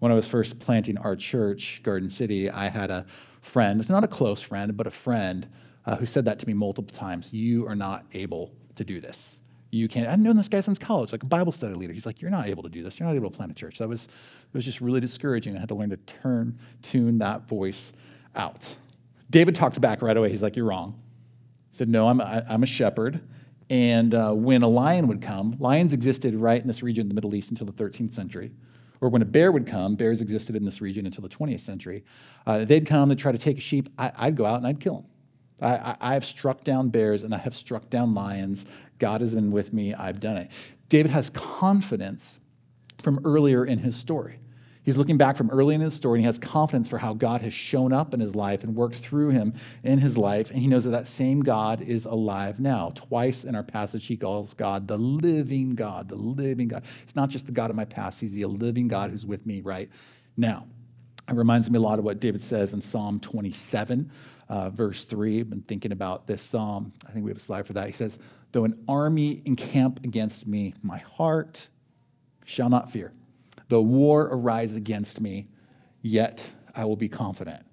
When 0.00 0.10
I 0.10 0.16
was 0.16 0.26
first 0.26 0.58
planting 0.58 0.98
our 0.98 1.14
church, 1.14 1.80
Garden 1.84 2.08
City, 2.08 2.50
I 2.50 2.68
had 2.68 2.90
a 2.90 3.06
friend, 3.40 3.80
it's 3.80 3.88
not 3.88 4.02
a 4.02 4.08
close 4.08 4.42
friend, 4.42 4.76
but 4.76 4.88
a 4.88 4.90
friend 4.90 5.48
uh, 5.86 5.94
who 5.94 6.06
said 6.06 6.24
that 6.24 6.40
to 6.40 6.46
me 6.46 6.54
multiple 6.54 6.94
times. 6.94 7.32
You 7.32 7.68
are 7.68 7.76
not 7.76 8.04
able 8.12 8.52
to 8.74 8.84
do 8.84 9.00
this 9.00 9.38
you 9.70 9.88
can't. 9.88 10.08
I've 10.08 10.18
known 10.18 10.36
this 10.36 10.48
guy 10.48 10.60
since 10.60 10.78
college, 10.78 11.12
like 11.12 11.22
a 11.22 11.26
Bible 11.26 11.52
study 11.52 11.74
leader. 11.74 11.92
He's 11.92 12.06
like, 12.06 12.20
you're 12.20 12.30
not 12.30 12.46
able 12.46 12.62
to 12.62 12.68
do 12.68 12.82
this. 12.82 12.98
You're 12.98 13.08
not 13.08 13.16
able 13.16 13.30
to 13.30 13.36
plant 13.36 13.52
a 13.52 13.54
church. 13.54 13.78
That 13.78 13.88
was, 13.88 14.04
it 14.04 14.54
was 14.54 14.64
just 14.64 14.80
really 14.80 15.00
discouraging. 15.00 15.56
I 15.56 15.60
had 15.60 15.68
to 15.68 15.74
learn 15.74 15.90
to 15.90 15.96
turn, 15.96 16.58
tune 16.82 17.18
that 17.18 17.48
voice 17.48 17.92
out. 18.34 18.76
David 19.30 19.54
talks 19.54 19.78
back 19.78 20.02
right 20.02 20.16
away. 20.16 20.30
He's 20.30 20.42
like, 20.42 20.56
you're 20.56 20.66
wrong. 20.66 21.00
He 21.72 21.78
said, 21.78 21.88
no, 21.88 22.08
I'm, 22.08 22.20
I, 22.20 22.44
am 22.48 22.62
a 22.62 22.66
shepherd. 22.66 23.20
And 23.68 24.14
uh, 24.14 24.32
when 24.32 24.62
a 24.62 24.68
lion 24.68 25.08
would 25.08 25.20
come, 25.20 25.56
lions 25.58 25.92
existed 25.92 26.34
right 26.34 26.60
in 26.60 26.66
this 26.66 26.82
region 26.82 27.02
in 27.02 27.08
the 27.08 27.14
Middle 27.14 27.34
East 27.34 27.50
until 27.50 27.66
the 27.66 27.72
13th 27.72 28.14
century. 28.14 28.52
Or 29.00 29.08
when 29.08 29.22
a 29.22 29.26
bear 29.26 29.52
would 29.52 29.66
come, 29.66 29.96
bears 29.96 30.20
existed 30.20 30.56
in 30.56 30.64
this 30.64 30.80
region 30.80 31.06
until 31.06 31.22
the 31.22 31.28
20th 31.28 31.60
century. 31.60 32.04
Uh, 32.46 32.64
they'd 32.64 32.86
come, 32.86 33.08
they'd 33.08 33.18
try 33.18 33.32
to 33.32 33.38
take 33.38 33.58
a 33.58 33.60
sheep. 33.60 33.88
I, 33.98 34.26
would 34.26 34.36
go 34.36 34.46
out 34.46 34.58
and 34.58 34.66
I'd 34.66 34.80
kill 34.80 34.94
them. 34.94 35.04
I, 35.60 35.96
I, 36.00 36.14
have 36.14 36.24
struck 36.24 36.64
down 36.64 36.90
bears 36.90 37.24
and 37.24 37.34
I 37.34 37.38
have 37.38 37.56
struck 37.56 37.88
down 37.88 38.14
lions. 38.14 38.66
God 38.98 39.20
has 39.20 39.34
been 39.34 39.50
with 39.50 39.72
me. 39.72 39.94
I've 39.94 40.20
done 40.20 40.36
it. 40.36 40.50
David 40.88 41.10
has 41.10 41.30
confidence 41.30 42.38
from 43.02 43.20
earlier 43.24 43.64
in 43.64 43.78
his 43.78 43.96
story. 43.96 44.38
He's 44.86 44.96
looking 44.96 45.18
back 45.18 45.36
from 45.36 45.50
early 45.50 45.74
in 45.74 45.80
his 45.80 45.94
story 45.94 46.20
and 46.20 46.24
he 46.24 46.26
has 46.26 46.38
confidence 46.38 46.88
for 46.88 46.96
how 46.96 47.12
God 47.12 47.40
has 47.42 47.52
shown 47.52 47.92
up 47.92 48.14
in 48.14 48.20
his 48.20 48.36
life 48.36 48.62
and 48.62 48.76
worked 48.76 48.94
through 48.98 49.30
him 49.30 49.52
in 49.82 49.98
his 49.98 50.16
life. 50.16 50.50
And 50.50 50.60
he 50.60 50.68
knows 50.68 50.84
that 50.84 50.90
that 50.90 51.08
same 51.08 51.40
God 51.40 51.82
is 51.82 52.04
alive 52.04 52.60
now. 52.60 52.92
Twice 52.94 53.42
in 53.42 53.56
our 53.56 53.64
passage, 53.64 54.06
he 54.06 54.16
calls 54.16 54.54
God 54.54 54.86
the 54.86 54.96
living 54.96 55.74
God, 55.74 56.08
the 56.08 56.14
living 56.14 56.68
God. 56.68 56.84
It's 57.02 57.16
not 57.16 57.30
just 57.30 57.46
the 57.46 57.52
God 57.52 57.68
of 57.68 57.74
my 57.74 57.84
past, 57.84 58.20
he's 58.20 58.30
the 58.30 58.46
living 58.46 58.86
God 58.86 59.10
who's 59.10 59.26
with 59.26 59.44
me 59.44 59.60
right 59.60 59.90
now. 60.36 60.68
It 61.28 61.34
reminds 61.34 61.68
me 61.68 61.78
a 61.78 61.82
lot 61.82 61.98
of 61.98 62.04
what 62.04 62.20
David 62.20 62.44
says 62.44 62.72
in 62.72 62.80
Psalm 62.80 63.18
27, 63.18 64.08
uh, 64.48 64.70
verse 64.70 65.04
3. 65.04 65.40
I've 65.40 65.50
been 65.50 65.62
thinking 65.62 65.92
about 65.92 66.26
this 66.26 66.42
psalm. 66.42 66.92
I 67.06 67.12
think 67.12 67.24
we 67.24 67.30
have 67.30 67.38
a 67.38 67.40
slide 67.40 67.66
for 67.66 67.72
that. 67.74 67.86
He 67.86 67.92
says, 67.92 68.18
Though 68.52 68.64
an 68.64 68.82
army 68.88 69.42
encamp 69.44 70.04
against 70.04 70.46
me, 70.46 70.74
my 70.82 70.98
heart 70.98 71.68
shall 72.44 72.68
not 72.68 72.90
fear. 72.90 73.12
Though 73.68 73.82
war 73.82 74.28
arise 74.30 74.72
against 74.72 75.20
me, 75.20 75.48
yet 76.02 76.48
I 76.74 76.84
will 76.84 76.96
be 76.96 77.08
confident 77.08 77.66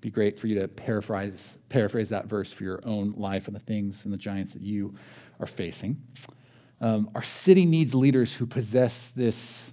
be 0.00 0.10
great 0.10 0.38
for 0.38 0.46
you 0.46 0.60
to 0.60 0.68
paraphrase, 0.68 1.58
paraphrase 1.68 2.08
that 2.10 2.26
verse 2.26 2.52
for 2.52 2.62
your 2.62 2.80
own 2.84 3.14
life 3.16 3.46
and 3.48 3.56
the 3.56 3.60
things 3.60 4.04
and 4.04 4.12
the 4.12 4.18
giants 4.18 4.52
that 4.52 4.62
you 4.62 4.94
are 5.40 5.46
facing. 5.46 6.00
Um, 6.80 7.10
our 7.14 7.22
city 7.22 7.66
needs 7.66 7.94
leaders 7.94 8.32
who 8.32 8.46
possess 8.46 9.10
this 9.10 9.72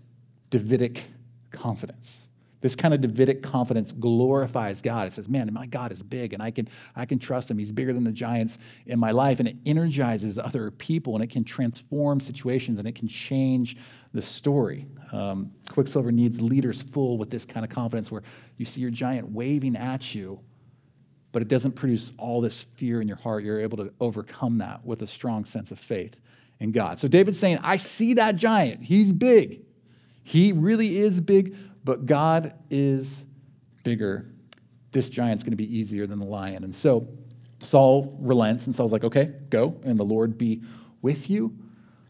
Davidic 0.49 1.03
confidence. 1.51 2.24
This 2.65 2.75
kind 2.75 2.95
of 2.95 3.01
Davidic 3.01 3.43
confidence 3.43 3.91
glorifies 3.91 4.81
God. 4.81 5.05
It 5.05 5.13
says, 5.13 5.29
man, 5.29 5.53
my 5.53 5.67
God 5.67 5.91
is 5.91 6.01
big 6.01 6.33
and 6.33 6.41
I 6.41 6.49
can, 6.49 6.67
I 6.95 7.05
can 7.05 7.19
trust 7.19 7.51
him. 7.51 7.59
He's 7.59 7.71
bigger 7.71 7.93
than 7.93 8.03
the 8.03 8.11
giants 8.11 8.57
in 8.87 8.97
my 8.97 9.11
life. 9.11 9.37
And 9.37 9.47
it 9.47 9.55
energizes 9.67 10.39
other 10.39 10.71
people 10.71 11.13
and 11.13 11.23
it 11.23 11.29
can 11.29 11.43
transform 11.43 12.19
situations 12.19 12.79
and 12.79 12.87
it 12.87 12.95
can 12.95 13.07
change 13.07 13.77
the 14.15 14.21
story. 14.23 14.87
Um, 15.11 15.51
Quicksilver 15.69 16.11
needs 16.11 16.41
leaders 16.41 16.81
full 16.81 17.19
with 17.19 17.29
this 17.29 17.45
kind 17.45 17.63
of 17.63 17.69
confidence 17.69 18.09
where 18.09 18.23
you 18.57 18.65
see 18.65 18.81
your 18.81 18.89
giant 18.89 19.29
waving 19.29 19.75
at 19.75 20.15
you, 20.15 20.39
but 21.33 21.43
it 21.43 21.47
doesn't 21.47 21.73
produce 21.73 22.13
all 22.17 22.41
this 22.41 22.65
fear 22.73 22.99
in 22.99 23.07
your 23.07 23.17
heart. 23.17 23.43
You're 23.43 23.61
able 23.61 23.77
to 23.77 23.93
overcome 23.99 24.57
that 24.57 24.83
with 24.83 25.03
a 25.03 25.07
strong 25.07 25.45
sense 25.45 25.69
of 25.69 25.77
faith 25.77 26.15
in 26.59 26.71
God. 26.71 26.99
So 26.99 27.07
David's 27.07 27.37
saying, 27.37 27.59
I 27.61 27.77
see 27.77 28.15
that 28.15 28.37
giant. 28.37 28.81
He's 28.81 29.13
big. 29.13 29.61
He 30.23 30.51
really 30.51 30.97
is 30.97 31.21
big, 31.21 31.55
but 31.85 32.05
God 32.05 32.55
is 32.69 33.23
bigger. 33.83 34.25
This 34.91 35.09
giant's 35.09 35.43
going 35.43 35.51
to 35.51 35.57
be 35.57 35.77
easier 35.77 36.07
than 36.07 36.19
the 36.19 36.25
lion. 36.25 36.63
And 36.63 36.75
so 36.75 37.07
Saul 37.61 38.17
relents, 38.19 38.65
and 38.65 38.75
Saul's 38.75 38.91
like, 38.91 39.03
okay, 39.03 39.31
go, 39.49 39.79
and 39.83 39.97
the 39.97 40.03
Lord 40.03 40.37
be 40.37 40.61
with 41.01 41.29
you. 41.29 41.57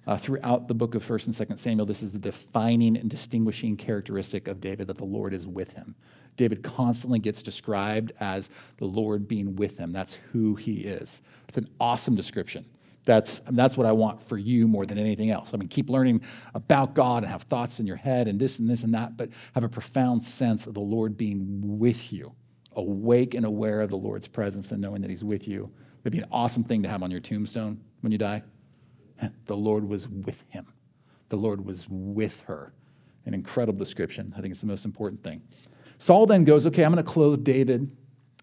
Uh, 0.07 0.15
throughout 0.17 0.67
the 0.67 0.73
book 0.73 0.93
of 0.93 1.03
1st 1.03 1.25
and 1.25 1.35
2nd 1.35 1.59
Samuel, 1.59 1.85
this 1.87 2.03
is 2.03 2.11
the 2.11 2.19
defining 2.19 2.95
and 2.95 3.09
distinguishing 3.09 3.75
characteristic 3.75 4.47
of 4.47 4.61
David 4.61 4.85
that 4.85 4.97
the 4.97 5.03
Lord 5.05 5.33
is 5.33 5.47
with 5.47 5.71
him. 5.71 5.95
David 6.37 6.61
constantly 6.61 7.17
gets 7.17 7.41
described 7.41 8.11
as 8.19 8.51
the 8.77 8.85
Lord 8.85 9.27
being 9.27 9.55
with 9.55 9.79
him. 9.79 9.91
That's 9.91 10.19
who 10.31 10.53
he 10.53 10.81
is. 10.81 11.21
It's 11.47 11.57
an 11.57 11.67
awesome 11.79 12.15
description. 12.15 12.65
That's, 13.05 13.41
I 13.45 13.51
mean, 13.51 13.57
that's 13.57 13.77
what 13.77 13.85
I 13.85 13.91
want 13.91 14.21
for 14.21 14.37
you 14.37 14.67
more 14.67 14.85
than 14.85 14.97
anything 14.97 15.29
else. 15.29 15.51
I 15.53 15.57
mean, 15.57 15.69
keep 15.69 15.89
learning 15.89 16.21
about 16.55 16.95
God 16.95 17.23
and 17.23 17.31
have 17.31 17.43
thoughts 17.43 17.79
in 17.79 17.85
your 17.85 17.95
head 17.95 18.27
and 18.27 18.39
this 18.39 18.57
and 18.57 18.67
this 18.67 18.83
and 18.83 18.93
that, 18.95 19.15
but 19.15 19.29
have 19.53 19.63
a 19.63 19.69
profound 19.69 20.23
sense 20.23 20.65
of 20.65 20.73
the 20.73 20.79
Lord 20.79 21.15
being 21.15 21.77
with 21.77 22.11
you, 22.11 22.33
awake 22.75 23.35
and 23.35 23.45
aware 23.45 23.81
of 23.81 23.91
the 23.91 23.97
Lord's 23.97 24.27
presence 24.27 24.71
and 24.71 24.81
knowing 24.81 25.01
that 25.01 25.09
He's 25.09 25.23
with 25.23 25.47
you. 25.47 25.71
It'd 26.03 26.13
be 26.13 26.19
an 26.19 26.27
awesome 26.31 26.63
thing 26.63 26.81
to 26.83 26.89
have 26.89 27.03
on 27.03 27.11
your 27.11 27.19
tombstone 27.19 27.79
when 28.01 28.11
you 28.11 28.17
die. 28.17 28.43
The 29.45 29.55
Lord 29.55 29.87
was 29.87 30.09
with 30.09 30.43
him, 30.49 30.65
the 31.29 31.37
Lord 31.37 31.63
was 31.63 31.85
with 31.89 32.41
her. 32.41 32.73
An 33.27 33.33
incredible 33.33 33.79
description. 33.79 34.31
I 34.37 34.41
think 34.41 34.51
it's 34.51 34.61
the 34.61 34.67
most 34.67 34.85
important 34.85 35.23
thing. 35.23 35.41
Saul 35.97 36.27
then 36.27 36.43
goes, 36.43 36.67
Okay, 36.67 36.83
I'm 36.83 36.93
going 36.93 37.03
to 37.03 37.11
clothe 37.11 37.43
David 37.43 37.89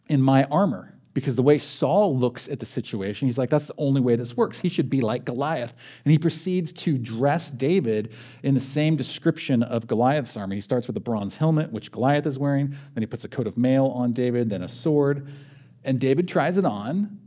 in 0.08 0.20
my 0.20 0.44
armor 0.44 0.91
because 1.14 1.36
the 1.36 1.42
way 1.42 1.58
Saul 1.58 2.18
looks 2.18 2.48
at 2.48 2.58
the 2.58 2.66
situation, 2.66 3.28
he's 3.28 3.36
like, 3.36 3.50
that's 3.50 3.66
the 3.66 3.74
only 3.76 4.00
way 4.00 4.16
this 4.16 4.36
works. 4.36 4.58
He 4.58 4.68
should 4.68 4.88
be 4.88 5.00
like 5.00 5.24
Goliath. 5.24 5.74
And 6.04 6.12
he 6.12 6.18
proceeds 6.18 6.72
to 6.72 6.96
dress 6.96 7.50
David 7.50 8.12
in 8.42 8.54
the 8.54 8.60
same 8.60 8.96
description 8.96 9.62
of 9.62 9.86
Goliath's 9.86 10.36
armor. 10.36 10.54
He 10.54 10.60
starts 10.60 10.86
with 10.86 10.96
a 10.96 11.00
bronze 11.00 11.36
helmet, 11.36 11.70
which 11.70 11.92
Goliath 11.92 12.26
is 12.26 12.38
wearing. 12.38 12.74
Then 12.94 13.02
he 13.02 13.06
puts 13.06 13.24
a 13.24 13.28
coat 13.28 13.46
of 13.46 13.58
mail 13.58 13.86
on 13.88 14.12
David, 14.12 14.48
then 14.48 14.62
a 14.62 14.68
sword. 14.68 15.28
And 15.84 16.00
David 16.00 16.28
tries 16.28 16.56
it 16.56 16.64
on, 16.64 17.18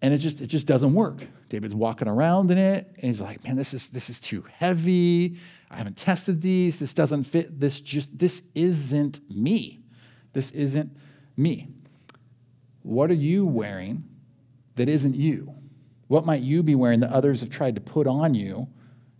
and 0.00 0.14
it 0.14 0.18
just, 0.18 0.40
it 0.40 0.46
just 0.46 0.66
doesn't 0.66 0.94
work. 0.94 1.24
David's 1.48 1.74
walking 1.74 2.08
around 2.08 2.50
in 2.50 2.58
it, 2.58 2.90
and 2.96 3.04
he's 3.04 3.20
like, 3.20 3.44
man, 3.44 3.56
this 3.56 3.74
is, 3.74 3.88
this 3.88 4.08
is 4.08 4.18
too 4.18 4.44
heavy. 4.58 5.36
I 5.70 5.76
haven't 5.76 5.96
tested 5.96 6.40
these. 6.40 6.78
This 6.78 6.94
doesn't 6.94 7.24
fit. 7.24 7.60
This 7.60 7.80
just, 7.80 8.16
this 8.16 8.42
isn't 8.54 9.20
me. 9.28 9.82
This 10.32 10.50
isn't 10.52 10.96
me. 11.36 11.68
What 12.84 13.10
are 13.10 13.14
you 13.14 13.46
wearing 13.46 14.04
that 14.76 14.90
isn't 14.90 15.16
you? 15.16 15.54
What 16.08 16.26
might 16.26 16.42
you 16.42 16.62
be 16.62 16.74
wearing 16.74 17.00
that 17.00 17.10
others 17.10 17.40
have 17.40 17.48
tried 17.48 17.74
to 17.76 17.80
put 17.80 18.06
on 18.06 18.34
you? 18.34 18.56
And 18.56 18.68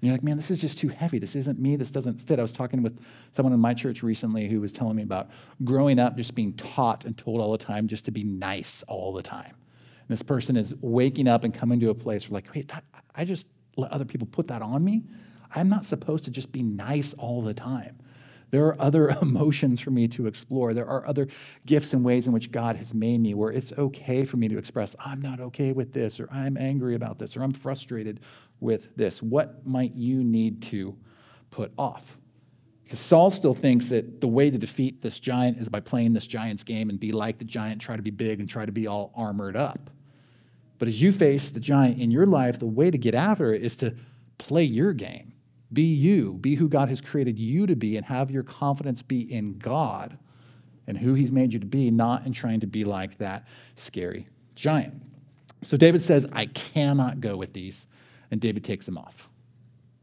you're 0.03 0.13
like, 0.13 0.23
man, 0.23 0.37
this 0.37 0.51
is 0.51 0.61
just 0.61 0.77
too 0.77 0.89
heavy. 0.89 1.19
This 1.19 1.35
isn't 1.35 1.59
me. 1.59 1.77
This 1.77 1.91
doesn't 1.91 2.21
fit. 2.21 2.39
I 2.39 2.43
was 2.43 2.53
talking 2.53 2.83
with 2.83 3.01
someone 3.33 3.55
in 3.55 3.61
my 3.61 3.73
church 3.73 4.03
recently 4.03 4.49
who 4.49 4.61
was 4.61 4.71
telling 4.71 4.97
me 4.97 5.03
about 5.03 5.31
growing 5.65 5.99
up 5.99 6.15
just 6.15 6.35
being 6.35 6.53
taught 6.53 7.07
and 7.07 7.17
told 7.17 7.41
all 7.41 7.53
the 7.53 7.59
time 7.59 7.89
just 7.89 8.05
to 8.05 8.11
be 8.11 8.23
nice 8.23 8.85
all 8.87 9.15
the 9.15 9.23
time. 9.23 9.55
And 9.55 10.09
this 10.09 10.23
person 10.23 10.59
is 10.59 10.75
waking 10.83 11.27
up 11.27 11.45
and 11.45 11.55
coming 11.55 11.81
to 11.81 11.89
a 11.89 11.95
place 11.95 12.29
where, 12.29 12.35
like, 12.35 12.55
wait, 12.55 12.69
that, 12.69 12.85
I 13.15 13.25
just 13.25 13.47
let 13.79 13.91
other 13.93 14.05
people 14.05 14.29
put 14.31 14.47
that 14.49 14.61
on 14.61 14.85
me? 14.85 15.05
I'm 15.55 15.71
not 15.71 15.87
supposed 15.87 16.25
to 16.25 16.31
just 16.31 16.53
be 16.53 16.63
nice 16.63 17.15
all 17.15 17.41
the 17.41 17.55
time. 17.55 17.97
There 18.55 18.67
are 18.67 18.81
other 18.81 19.09
emotions 19.23 19.81
for 19.81 19.91
me 19.91 20.07
to 20.07 20.29
explore. 20.29 20.75
There 20.75 20.87
are 20.87 21.05
other 21.09 21.27
gifts 21.67 21.93
and 21.93 22.05
ways 22.05 22.29
in 22.29 22.33
which 22.33 22.53
God 22.53 22.77
has 22.77 22.95
made 22.95 23.19
me 23.19 23.35
where 23.35 23.51
it's 23.51 23.73
okay 23.73 24.25
for 24.25 24.37
me 24.37 24.47
to 24.47 24.57
express, 24.57 24.95
I'm 25.05 25.21
not 25.21 25.41
okay 25.41 25.73
with 25.73 25.93
this, 25.93 26.21
or 26.21 26.29
I'm 26.31 26.57
angry 26.57 26.95
about 26.95 27.19
this, 27.19 27.37
or 27.37 27.43
I'm 27.43 27.53
frustrated 27.53 28.21
with 28.61 28.95
this. 28.95 29.21
What 29.21 29.67
might 29.67 29.93
you 29.97 30.23
need 30.23 30.63
to 30.63 30.97
put 31.51 31.73
off? 31.77 32.17
Because 32.85 33.01
Saul 33.01 33.33
still 33.33 33.57
thinks 33.57 33.89
that 33.89 34.21
the 34.21 34.29
way 34.29 34.51
to 34.51 34.59
defeat 34.59 35.03
this 35.03 35.19
giant 35.19 35.59
is 35.59 35.69
by 35.69 35.81
playing 35.81 36.13
this 36.13 36.29
giant's 36.29 36.63
game 36.63 36.91
and 36.91 37.01
be 37.01 37.11
like 37.11 37.39
the 37.39 37.45
giant, 37.45 37.81
try 37.81 37.97
to 37.97 38.03
be 38.03 38.13
big 38.13 38.39
and 38.39 38.49
try 38.49 38.65
to 38.65 38.71
be 38.71 38.87
all 38.87 39.13
armored 39.17 39.57
up. 39.57 39.91
But 40.79 40.87
as 40.87 41.03
you 41.03 41.11
face 41.11 41.49
the 41.49 41.59
giant 41.59 42.01
in 42.01 42.13
your 42.13 42.27
life, 42.27 42.61
the 42.61 42.67
way 42.67 42.93
to 42.93 42.99
get 42.99 43.17
after 43.17 43.53
it 43.53 43.65
is 43.65 43.75
to 43.79 43.97
play 44.39 44.63
your 44.63 44.93
game 44.93 45.34
be 45.75 45.83
you, 45.83 46.35
be 46.35 46.55
who 46.55 46.69
God 46.69 46.89
has 46.89 47.01
created 47.01 47.39
you 47.39 47.67
to 47.67 47.77
be, 47.77 47.97
and 47.97 48.07
have 48.07 48.31
your 48.31 48.43
confidence 48.43 49.03
be 49.03 49.21
in 49.33 49.59
God 49.59 50.17
and 50.87 50.97
who 50.97 51.15
He's 51.15 51.33
made 51.33 51.53
you 51.53 51.59
to 51.59 51.67
be, 51.67 51.91
not 51.91 52.27
in 52.27 52.33
trying 52.33 52.61
to 52.61 52.67
be 52.67 52.85
like 52.85 53.19
that 53.19 53.47
scary 53.77 54.29
giant. 54.55 54.95
So 55.63 55.77
David 55.77 56.03
says, 56.03 56.27
I 56.33 56.47
cannot 56.47 57.21
go 57.21 57.37
with 57.37 57.53
these. 57.53 57.87
And 58.31 58.41
David 58.41 58.65
takes 58.65 58.87
them 58.87 58.99
off. 58.99 59.29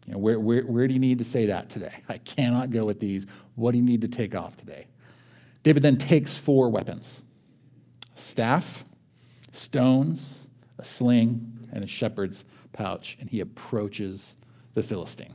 You 0.05 0.13
know, 0.13 0.19
where, 0.19 0.39
where, 0.39 0.63
where 0.63 0.87
do 0.87 0.93
you 0.93 0.99
need 0.99 1.19
to 1.19 1.23
say 1.23 1.47
that 1.47 1.69
today? 1.69 1.93
I 2.09 2.17
cannot 2.19 2.71
go 2.71 2.85
with 2.85 2.99
these. 2.99 3.25
What 3.55 3.71
do 3.71 3.77
you 3.77 3.83
need 3.83 4.01
to 4.01 4.07
take 4.07 4.35
off 4.35 4.57
today? 4.57 4.87
David 5.63 5.83
then 5.83 5.97
takes 5.97 6.37
four 6.37 6.69
weapons 6.69 7.23
staff, 8.15 8.83
stones, 9.51 10.47
a 10.77 10.83
sling, 10.83 11.67
and 11.71 11.83
a 11.83 11.87
shepherd's 11.87 12.45
pouch, 12.71 13.17
and 13.19 13.29
he 13.29 13.39
approaches 13.39 14.35
the 14.73 14.83
Philistine. 14.83 15.33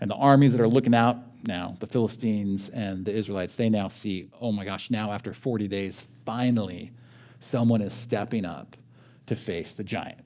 And 0.00 0.10
the 0.10 0.16
armies 0.16 0.52
that 0.52 0.60
are 0.60 0.68
looking 0.68 0.94
out 0.94 1.18
now, 1.46 1.76
the 1.80 1.86
Philistines 1.86 2.68
and 2.70 3.04
the 3.04 3.14
Israelites, 3.14 3.54
they 3.54 3.68
now 3.68 3.88
see, 3.88 4.28
oh 4.40 4.50
my 4.52 4.64
gosh, 4.64 4.90
now 4.90 5.12
after 5.12 5.32
40 5.32 5.68
days, 5.68 6.02
finally, 6.24 6.92
someone 7.40 7.80
is 7.80 7.92
stepping 7.92 8.44
up 8.44 8.76
to 9.26 9.36
face 9.36 9.74
the 9.74 9.84
giant. 9.84 10.24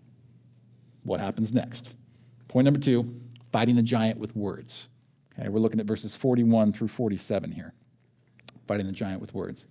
What 1.05 1.21
happens 1.21 1.53
next? 1.53 1.95
Point 2.49 2.65
number 2.65 2.81
two 2.81 3.15
fighting 3.53 3.77
the 3.77 3.83
giant 3.83 4.19
with 4.19 4.35
words. 4.37 4.89
Okay, 5.39 5.49
we're 5.49 5.61
looking 5.61 5.81
at 5.81 5.87
verses 5.87 6.15
41 6.15 6.73
through 6.73 6.89
47 6.89 7.51
here. 7.51 7.73
Fighting 8.67 8.87
the 8.87 8.93
giant 8.93 9.21
with 9.21 9.33
words. 9.33 9.65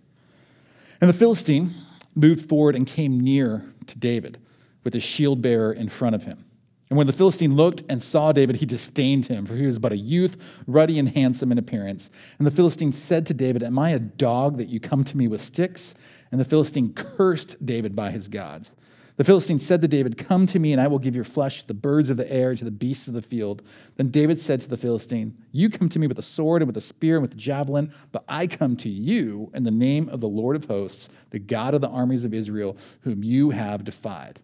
And 0.99 1.09
the 1.09 1.13
Philistine 1.13 1.75
moved 2.15 2.49
forward 2.49 2.75
and 2.75 2.87
came 2.87 3.19
near 3.19 3.63
to 3.85 3.99
David 3.99 4.39
with 4.83 4.93
his 4.93 5.03
shield 5.03 5.41
bearer 5.41 5.73
in 5.73 5.89
front 5.89 6.15
of 6.15 6.23
him. 6.23 6.45
And 6.89 6.97
when 6.97 7.07
the 7.07 7.13
Philistine 7.13 7.55
looked 7.55 7.83
and 7.89 8.01
saw 8.01 8.31
David, 8.31 8.57
he 8.57 8.65
disdained 8.65 9.25
him, 9.25 9.45
for 9.45 9.55
he 9.55 9.65
was 9.65 9.77
but 9.77 9.91
a 9.91 9.97
youth, 9.97 10.37
ruddy 10.67 10.99
and 10.99 11.09
handsome 11.09 11.51
in 11.51 11.57
appearance. 11.57 12.09
And 12.37 12.47
the 12.47 12.51
Philistine 12.51 12.93
said 12.93 13.25
to 13.25 13.33
David, 13.33 13.61
Am 13.61 13.77
I 13.77 13.89
a 13.89 13.99
dog 13.99 14.57
that 14.57 14.69
you 14.69 14.79
come 14.79 15.03
to 15.03 15.17
me 15.17 15.27
with 15.27 15.41
sticks? 15.41 15.95
And 16.31 16.39
the 16.39 16.45
Philistine 16.45 16.93
cursed 16.93 17.65
David 17.65 17.95
by 17.95 18.11
his 18.11 18.27
gods. 18.29 18.75
The 19.17 19.23
Philistine 19.23 19.59
said 19.59 19.81
to 19.81 19.87
David, 19.87 20.17
Come 20.17 20.45
to 20.45 20.59
me, 20.59 20.71
and 20.71 20.79
I 20.79 20.87
will 20.87 20.99
give 20.99 21.15
your 21.15 21.23
flesh 21.23 21.61
to 21.61 21.67
the 21.67 21.73
birds 21.73 22.11
of 22.11 22.17
the 22.17 22.31
air, 22.31 22.55
to 22.55 22.63
the 22.63 22.71
beasts 22.71 23.07
of 23.07 23.15
the 23.15 23.21
field. 23.21 23.63
Then 23.95 24.09
David 24.09 24.39
said 24.39 24.61
to 24.61 24.69
the 24.69 24.77
Philistine, 24.77 25.35
You 25.51 25.69
come 25.69 25.89
to 25.89 25.99
me 25.99 26.05
with 26.05 26.19
a 26.19 26.23
sword 26.23 26.61
and 26.61 26.67
with 26.67 26.77
a 26.77 26.81
spear 26.81 27.15
and 27.15 27.23
with 27.23 27.33
a 27.33 27.37
javelin, 27.37 27.91
but 28.11 28.23
I 28.29 28.45
come 28.45 28.77
to 28.77 28.89
you 28.89 29.49
in 29.55 29.63
the 29.63 29.71
name 29.71 30.07
of 30.09 30.21
the 30.21 30.27
Lord 30.27 30.55
of 30.55 30.65
hosts, 30.65 31.09
the 31.31 31.39
God 31.39 31.73
of 31.73 31.81
the 31.81 31.89
armies 31.89 32.23
of 32.23 32.33
Israel, 32.33 32.77
whom 33.01 33.23
you 33.23 33.49
have 33.49 33.83
defied. 33.83 34.39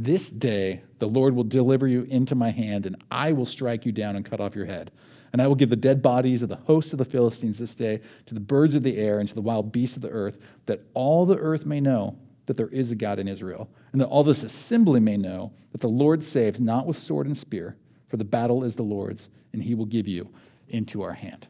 This 0.00 0.30
day 0.30 0.82
the 1.00 1.08
Lord 1.08 1.34
will 1.34 1.42
deliver 1.42 1.88
you 1.88 2.04
into 2.04 2.36
my 2.36 2.50
hand, 2.50 2.86
and 2.86 2.94
I 3.10 3.32
will 3.32 3.46
strike 3.46 3.84
you 3.84 3.90
down 3.90 4.14
and 4.14 4.24
cut 4.24 4.40
off 4.40 4.54
your 4.54 4.64
head. 4.64 4.92
And 5.32 5.42
I 5.42 5.48
will 5.48 5.56
give 5.56 5.70
the 5.70 5.76
dead 5.76 6.02
bodies 6.02 6.40
of 6.40 6.48
the 6.48 6.54
hosts 6.56 6.92
of 6.92 6.98
the 6.98 7.04
Philistines 7.04 7.58
this 7.58 7.74
day 7.74 8.00
to 8.26 8.34
the 8.34 8.38
birds 8.38 8.76
of 8.76 8.84
the 8.84 8.96
air 8.96 9.18
and 9.18 9.28
to 9.28 9.34
the 9.34 9.42
wild 9.42 9.72
beasts 9.72 9.96
of 9.96 10.02
the 10.02 10.10
earth, 10.10 10.38
that 10.66 10.82
all 10.94 11.26
the 11.26 11.36
earth 11.36 11.66
may 11.66 11.80
know 11.80 12.16
that 12.46 12.56
there 12.56 12.68
is 12.68 12.92
a 12.92 12.94
God 12.94 13.18
in 13.18 13.26
Israel, 13.26 13.68
and 13.90 14.00
that 14.00 14.06
all 14.06 14.22
this 14.22 14.44
assembly 14.44 15.00
may 15.00 15.16
know 15.16 15.52
that 15.72 15.80
the 15.80 15.88
Lord 15.88 16.24
saves 16.24 16.60
not 16.60 16.86
with 16.86 16.96
sword 16.96 17.26
and 17.26 17.36
spear, 17.36 17.76
for 18.06 18.18
the 18.18 18.24
battle 18.24 18.62
is 18.62 18.76
the 18.76 18.84
Lord's, 18.84 19.28
and 19.52 19.60
he 19.60 19.74
will 19.74 19.84
give 19.84 20.06
you 20.06 20.30
into 20.68 21.02
our 21.02 21.12
hand. 21.12 21.48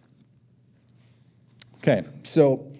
Okay, 1.77 2.03
so 2.23 2.73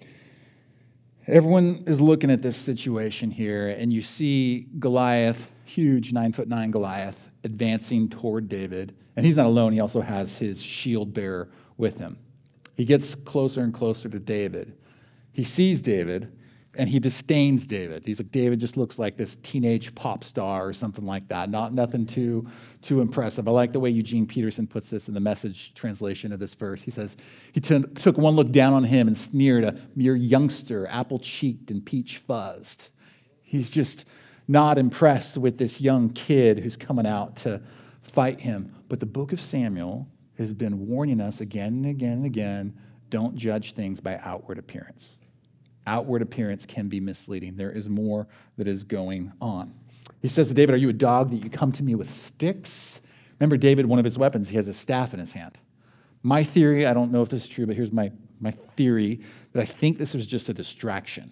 everyone 1.27 1.83
is 1.85 2.01
looking 2.01 2.31
at 2.31 2.41
this 2.41 2.57
situation 2.57 3.29
here, 3.29 3.69
and 3.69 3.93
you 3.93 4.01
see 4.01 4.67
Goliath 4.79 5.47
huge 5.75 6.11
nine 6.11 6.33
foot 6.33 6.47
nine 6.47 6.71
Goliath 6.71 7.19
advancing 7.43 8.09
toward 8.09 8.49
David. 8.49 8.95
And 9.15 9.25
he's 9.25 9.37
not 9.37 9.45
alone, 9.45 9.73
he 9.73 9.79
also 9.79 10.01
has 10.01 10.37
his 10.37 10.61
shield 10.61 11.13
bearer 11.13 11.49
with 11.77 11.97
him. 11.97 12.17
He 12.75 12.85
gets 12.85 13.15
closer 13.15 13.61
and 13.61 13.73
closer 13.73 14.09
to 14.09 14.19
David. 14.19 14.77
He 15.31 15.43
sees 15.43 15.81
David. 15.81 16.31
and 16.77 16.87
he 16.87 16.99
disdains 16.99 17.65
David. 17.65 18.03
He's 18.05 18.19
like, 18.19 18.31
David 18.31 18.59
just 18.59 18.77
looks 18.77 18.99
like 18.99 19.17
this 19.17 19.37
teenage 19.41 19.93
pop 19.95 20.23
star 20.23 20.67
or 20.67 20.73
something 20.73 21.05
like 21.05 21.27
that. 21.29 21.49
Not 21.49 21.73
nothing 21.73 22.05
too 22.05 22.47
too 22.81 23.01
impressive. 23.01 23.47
I 23.47 23.51
like 23.51 23.73
the 23.73 23.79
way 23.79 23.89
Eugene 23.89 24.25
Peterson 24.27 24.67
puts 24.67 24.89
this 24.89 25.07
in 25.07 25.13
the 25.13 25.19
message 25.19 25.73
translation 25.73 26.31
of 26.31 26.39
this 26.39 26.53
verse. 26.53 26.81
He 26.81 26.91
says 26.91 27.17
he 27.53 27.59
t- 27.59 27.83
took 27.95 28.17
one 28.17 28.35
look 28.35 28.51
down 28.51 28.73
on 28.73 28.83
him 28.83 29.07
and 29.07 29.17
sneered, 29.17 29.63
a 29.63 29.75
mere 29.95 30.15
youngster, 30.15 30.87
apple 30.87 31.19
cheeked 31.19 31.71
and 31.71 31.83
peach 31.83 32.21
fuzzed. 32.27 32.89
He's 33.43 33.69
just 33.69 34.05
not 34.49 34.77
impressed 34.77 35.37
with 35.37 35.57
this 35.57 35.79
young 35.79 36.09
kid 36.09 36.59
who's 36.59 36.75
coming 36.75 37.05
out 37.05 37.37
to 37.37 37.61
fight 38.01 38.41
him. 38.41 38.75
But 38.89 38.99
the 38.99 39.05
book 39.05 39.31
of 39.31 39.39
Samuel 39.39 40.07
has 40.37 40.51
been 40.51 40.87
warning 40.87 41.21
us 41.21 41.39
again 41.39 41.73
and 41.73 41.85
again 41.85 42.13
and 42.13 42.25
again 42.25 42.77
don't 43.09 43.35
judge 43.37 43.73
things 43.73 44.01
by 44.01 44.17
outward 44.17 44.57
appearance 44.57 45.19
outward 45.89 46.21
appearance 46.21 46.65
can 46.65 46.87
be 46.87 46.99
misleading. 46.99 47.55
There 47.55 47.71
is 47.71 47.89
more 47.89 48.27
that 48.57 48.67
is 48.67 48.83
going 48.83 49.33
on. 49.41 49.73
He 50.21 50.27
says 50.27 50.47
to 50.49 50.53
David, 50.53 50.75
Are 50.75 50.77
you 50.77 50.89
a 50.89 50.93
dog 50.93 51.31
that 51.31 51.43
you 51.43 51.49
come 51.49 51.71
to 51.73 51.83
me 51.83 51.95
with 51.95 52.11
sticks? 52.11 53.01
Remember, 53.39 53.57
David, 53.57 53.85
one 53.85 53.99
of 53.99 54.05
his 54.05 54.17
weapons, 54.17 54.49
he 54.49 54.57
has 54.57 54.67
a 54.67 54.73
staff 54.73 55.13
in 55.13 55.19
his 55.19 55.31
hand. 55.31 55.57
My 56.21 56.43
theory, 56.43 56.85
I 56.85 56.93
don't 56.93 57.11
know 57.11 57.21
if 57.21 57.29
this 57.29 57.43
is 57.43 57.47
true, 57.47 57.65
but 57.65 57.75
here's 57.75 57.91
my, 57.91 58.11
my 58.39 58.51
theory 58.51 59.21
that 59.53 59.61
I 59.61 59.65
think 59.65 59.97
this 59.97 60.13
was 60.13 60.27
just 60.27 60.49
a 60.49 60.53
distraction. 60.53 61.31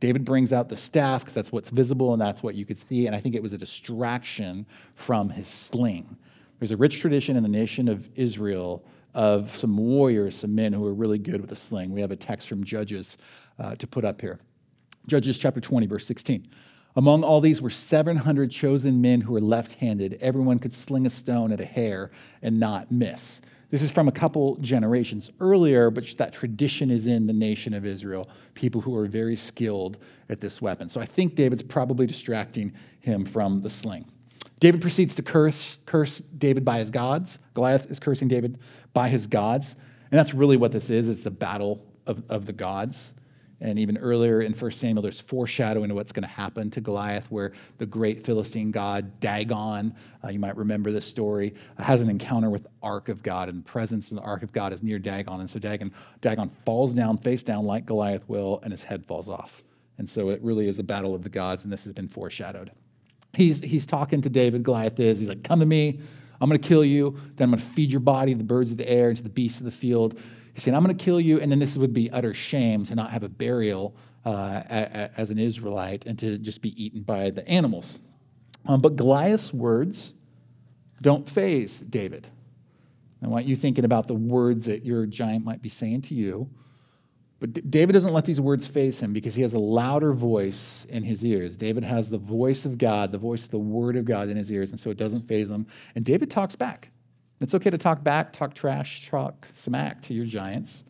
David 0.00 0.24
brings 0.24 0.52
out 0.52 0.68
the 0.68 0.76
staff 0.76 1.22
because 1.22 1.34
that's 1.34 1.50
what's 1.50 1.70
visible 1.70 2.12
and 2.12 2.20
that's 2.20 2.42
what 2.42 2.54
you 2.54 2.66
could 2.66 2.80
see, 2.80 3.06
and 3.06 3.16
I 3.16 3.20
think 3.20 3.34
it 3.34 3.42
was 3.42 3.52
a 3.52 3.58
distraction 3.58 4.66
from 4.94 5.30
his 5.30 5.46
sling. 5.46 6.16
There's 6.58 6.70
a 6.70 6.76
rich 6.76 7.00
tradition 7.00 7.36
in 7.36 7.42
the 7.42 7.48
nation 7.48 7.88
of 7.88 8.08
Israel 8.14 8.84
of 9.14 9.56
some 9.56 9.76
warriors, 9.76 10.36
some 10.36 10.54
men 10.54 10.72
who 10.72 10.84
are 10.84 10.92
really 10.92 11.18
good 11.18 11.40
with 11.40 11.48
the 11.48 11.56
sling. 11.56 11.90
We 11.90 12.02
have 12.02 12.10
a 12.10 12.16
text 12.16 12.48
from 12.48 12.62
Judges 12.62 13.16
uh, 13.58 13.74
to 13.76 13.86
put 13.86 14.04
up 14.04 14.20
here. 14.20 14.38
Judges 15.06 15.38
chapter 15.38 15.60
20, 15.60 15.86
verse 15.86 16.06
16. 16.06 16.46
Among 16.96 17.24
all 17.24 17.40
these 17.40 17.62
were 17.62 17.70
700 17.70 18.50
chosen 18.50 19.00
men 19.00 19.20
who 19.20 19.32
were 19.34 19.40
left 19.40 19.74
handed. 19.74 20.18
Everyone 20.20 20.58
could 20.58 20.74
sling 20.74 21.06
a 21.06 21.10
stone 21.10 21.52
at 21.52 21.60
a 21.60 21.64
hair 21.64 22.10
and 22.42 22.58
not 22.58 22.90
miss. 22.90 23.40
This 23.70 23.82
is 23.82 23.90
from 23.90 24.06
a 24.06 24.12
couple 24.12 24.56
generations 24.56 25.30
earlier, 25.40 25.90
but 25.90 26.06
that 26.18 26.32
tradition 26.32 26.90
is 26.90 27.06
in 27.06 27.26
the 27.26 27.32
nation 27.32 27.74
of 27.74 27.84
Israel, 27.84 28.28
people 28.54 28.80
who 28.80 28.94
are 28.96 29.06
very 29.06 29.36
skilled 29.36 29.98
at 30.28 30.40
this 30.40 30.62
weapon. 30.62 30.88
So 30.88 31.00
I 31.00 31.06
think 31.06 31.34
David's 31.34 31.62
probably 31.62 32.06
distracting 32.06 32.72
him 33.00 33.24
from 33.24 33.60
the 33.60 33.70
sling. 33.70 34.04
David 34.60 34.80
proceeds 34.80 35.14
to 35.16 35.22
curse, 35.22 35.78
curse 35.84 36.18
David 36.38 36.64
by 36.64 36.78
his 36.78 36.90
gods. 36.90 37.38
Goliath 37.54 37.90
is 37.90 37.98
cursing 37.98 38.28
David 38.28 38.58
by 38.94 39.08
his 39.08 39.26
gods. 39.26 39.74
And 40.10 40.18
that's 40.18 40.32
really 40.32 40.56
what 40.56 40.72
this 40.72 40.88
is 40.88 41.08
it's 41.08 41.24
the 41.24 41.30
battle 41.30 41.84
of, 42.06 42.22
of 42.28 42.46
the 42.46 42.52
gods. 42.52 43.12
And 43.60 43.78
even 43.78 43.96
earlier 43.96 44.42
in 44.42 44.52
1 44.52 44.70
Samuel, 44.72 45.02
there's 45.02 45.20
foreshadowing 45.20 45.90
of 45.90 45.96
what's 45.96 46.12
going 46.12 46.24
to 46.24 46.28
happen 46.28 46.70
to 46.72 46.80
Goliath, 46.80 47.24
where 47.30 47.52
the 47.78 47.86
great 47.86 48.24
Philistine 48.24 48.70
god 48.70 49.18
Dagon, 49.18 49.94
uh, 50.22 50.28
you 50.28 50.38
might 50.38 50.56
remember 50.56 50.92
this 50.92 51.06
story, 51.06 51.54
uh, 51.78 51.82
has 51.82 52.02
an 52.02 52.10
encounter 52.10 52.50
with 52.50 52.64
the 52.64 52.70
Ark 52.82 53.08
of 53.08 53.22
God, 53.22 53.48
and 53.48 53.58
the 53.58 53.68
presence 53.68 54.10
of 54.10 54.18
the 54.18 54.22
Ark 54.22 54.42
of 54.42 54.52
God 54.52 54.74
is 54.74 54.82
near 54.82 54.98
Dagon. 54.98 55.40
And 55.40 55.48
so 55.48 55.58
Dagon, 55.58 55.90
Dagon 56.20 56.50
falls 56.66 56.92
down, 56.92 57.16
face 57.16 57.42
down, 57.42 57.64
like 57.64 57.86
Goliath 57.86 58.28
will, 58.28 58.60
and 58.62 58.72
his 58.72 58.82
head 58.82 59.06
falls 59.06 59.28
off. 59.28 59.62
And 59.98 60.08
so 60.08 60.28
it 60.28 60.42
really 60.42 60.68
is 60.68 60.78
a 60.78 60.84
battle 60.84 61.14
of 61.14 61.22
the 61.22 61.30
gods, 61.30 61.64
and 61.64 61.72
this 61.72 61.84
has 61.84 61.94
been 61.94 62.08
foreshadowed. 62.08 62.72
He's, 63.32 63.60
he's 63.60 63.86
talking 63.86 64.20
to 64.20 64.28
David, 64.28 64.64
Goliath 64.64 65.00
is. 65.00 65.18
He's 65.18 65.28
like, 65.28 65.42
Come 65.42 65.60
to 65.60 65.66
me. 65.66 66.00
I'm 66.40 66.50
going 66.50 66.60
to 66.60 66.68
kill 66.68 66.84
you. 66.84 67.18
Then 67.36 67.46
I'm 67.46 67.50
going 67.52 67.60
to 67.60 67.66
feed 67.66 67.90
your 67.90 68.00
body 68.00 68.32
to 68.32 68.38
the 68.38 68.44
birds 68.44 68.70
of 68.70 68.76
the 68.76 68.88
air 68.88 69.08
and 69.08 69.16
to 69.16 69.22
the 69.22 69.30
beasts 69.30 69.58
of 69.58 69.64
the 69.64 69.70
field. 69.70 70.18
He's 70.56 70.62
saying, 70.62 70.74
I'm 70.74 70.82
going 70.82 70.96
to 70.96 71.04
kill 71.04 71.20
you. 71.20 71.38
And 71.38 71.52
then 71.52 71.58
this 71.58 71.76
would 71.76 71.92
be 71.92 72.10
utter 72.10 72.32
shame 72.32 72.86
to 72.86 72.94
not 72.94 73.10
have 73.10 73.22
a 73.22 73.28
burial 73.28 73.94
uh, 74.24 74.62
as 75.14 75.30
an 75.30 75.38
Israelite 75.38 76.06
and 76.06 76.18
to 76.18 76.38
just 76.38 76.62
be 76.62 76.82
eaten 76.82 77.02
by 77.02 77.28
the 77.28 77.46
animals. 77.46 78.00
Um, 78.64 78.80
but 78.80 78.96
Goliath's 78.96 79.52
words 79.52 80.14
don't 81.02 81.28
faze 81.28 81.80
David. 81.80 82.26
I 83.22 83.28
want 83.28 83.44
you 83.44 83.54
thinking 83.54 83.84
about 83.84 84.08
the 84.08 84.14
words 84.14 84.64
that 84.64 84.82
your 84.82 85.04
giant 85.04 85.44
might 85.44 85.60
be 85.60 85.68
saying 85.68 86.00
to 86.02 86.14
you. 86.14 86.48
But 87.38 87.52
D- 87.52 87.60
David 87.60 87.92
doesn't 87.92 88.14
let 88.14 88.24
these 88.24 88.40
words 88.40 88.66
faze 88.66 88.98
him 88.98 89.12
because 89.12 89.34
he 89.34 89.42
has 89.42 89.52
a 89.52 89.58
louder 89.58 90.14
voice 90.14 90.86
in 90.88 91.02
his 91.02 91.22
ears. 91.22 91.54
David 91.58 91.84
has 91.84 92.08
the 92.08 92.16
voice 92.16 92.64
of 92.64 92.78
God, 92.78 93.12
the 93.12 93.18
voice 93.18 93.44
of 93.44 93.50
the 93.50 93.58
word 93.58 93.94
of 93.94 94.06
God 94.06 94.30
in 94.30 94.38
his 94.38 94.50
ears, 94.50 94.70
and 94.70 94.80
so 94.80 94.88
it 94.88 94.96
doesn't 94.96 95.28
faze 95.28 95.50
him. 95.50 95.66
And 95.94 96.02
David 96.02 96.30
talks 96.30 96.56
back. 96.56 96.88
It's 97.40 97.54
okay 97.54 97.70
to 97.70 97.78
talk 97.78 98.02
back, 98.02 98.32
talk 98.32 98.54
trash, 98.54 99.08
talk 99.08 99.46
smack 99.54 100.02
to 100.02 100.14
your 100.14 100.24
giants. 100.24 100.84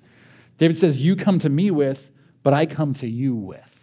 David 0.58 0.78
says, 0.78 0.98
You 0.98 1.16
come 1.16 1.38
to 1.40 1.48
me 1.48 1.70
with, 1.70 2.10
but 2.42 2.54
I 2.54 2.66
come 2.66 2.94
to 2.94 3.08
you 3.08 3.34
with. 3.34 3.76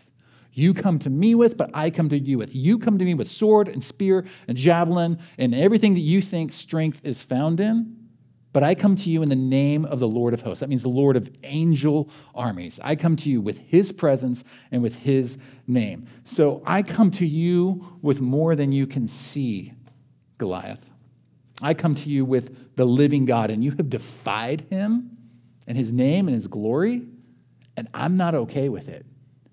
You 0.54 0.73
come 0.73 0.99
to 0.99 1.10
me 1.10 1.36
with, 1.36 1.58
but 1.58 1.71
I 1.73 1.89
come 1.89 2.10
to 2.10 2.17
you 2.17 2.38
with. 2.38 2.54
You 2.54 2.78
come 2.78 2.99
to 2.99 3.06
me 3.06 3.15
with 3.15 3.30
sword 3.30 3.67
and 3.67 3.84
spear 3.84 4.26
and 4.47 4.56
javelin 4.56 5.19
and 5.38 5.56
everything 5.56 5.95
that 5.95 6.02
you 6.02 6.21
think 6.21 6.54
strength 6.54 7.02
is 7.04 7.21
found 7.21 7.60
in. 7.60 7.97
But 8.54 8.62
I 8.62 8.76
come 8.76 8.95
to 8.97 9.10
you 9.10 9.23
in 9.23 9.30
the 9.30 9.36
name 9.36 9.84
of 9.86 9.99
the 9.99 10.08
Lord 10.08 10.36
of 10.36 10.41
hosts. 10.41 10.60
That 10.60 10.69
means 10.69 10.84
the 10.84 10.89
Lord 10.89 11.17
of 11.17 11.28
angel 11.43 12.08
armies. 12.36 12.80
I 12.84 12.95
come 12.95 13.15
to 13.17 13.30
you 13.30 13.41
with 13.41 13.58
his 13.58 13.91
presence 13.91 14.43
and 14.71 14.84
with 14.84 14.95
his 14.95 15.39
name. 15.65 16.06
So 16.23 16.62
I 16.63 16.84
come 16.84 17.10
to 17.12 17.26
you 17.26 17.97
with 18.04 18.21
more 18.21 18.56
than 18.56 18.71
you 18.71 18.86
can 18.86 19.08
see, 19.08 19.73
Goliath. 20.38 20.92
I 21.63 21.73
come 21.73 21.95
to 21.95 22.10
you 22.10 22.26
with 22.26 22.76
the 22.76 22.86
living 22.86 23.26
God, 23.26 23.49
and 23.49 23.63
you 23.63 23.71
have 23.71 23.89
defied 23.89 24.65
him 24.69 25.17
and 25.65 25.78
his 25.78 25.93
name 25.93 26.28
and 26.28 26.36
his 26.36 26.47
glory, 26.47 27.04
and 27.78 27.88
I'm 27.93 28.15
not 28.15 28.36
okay 28.36 28.69
with 28.69 28.89
it. 28.89 29.06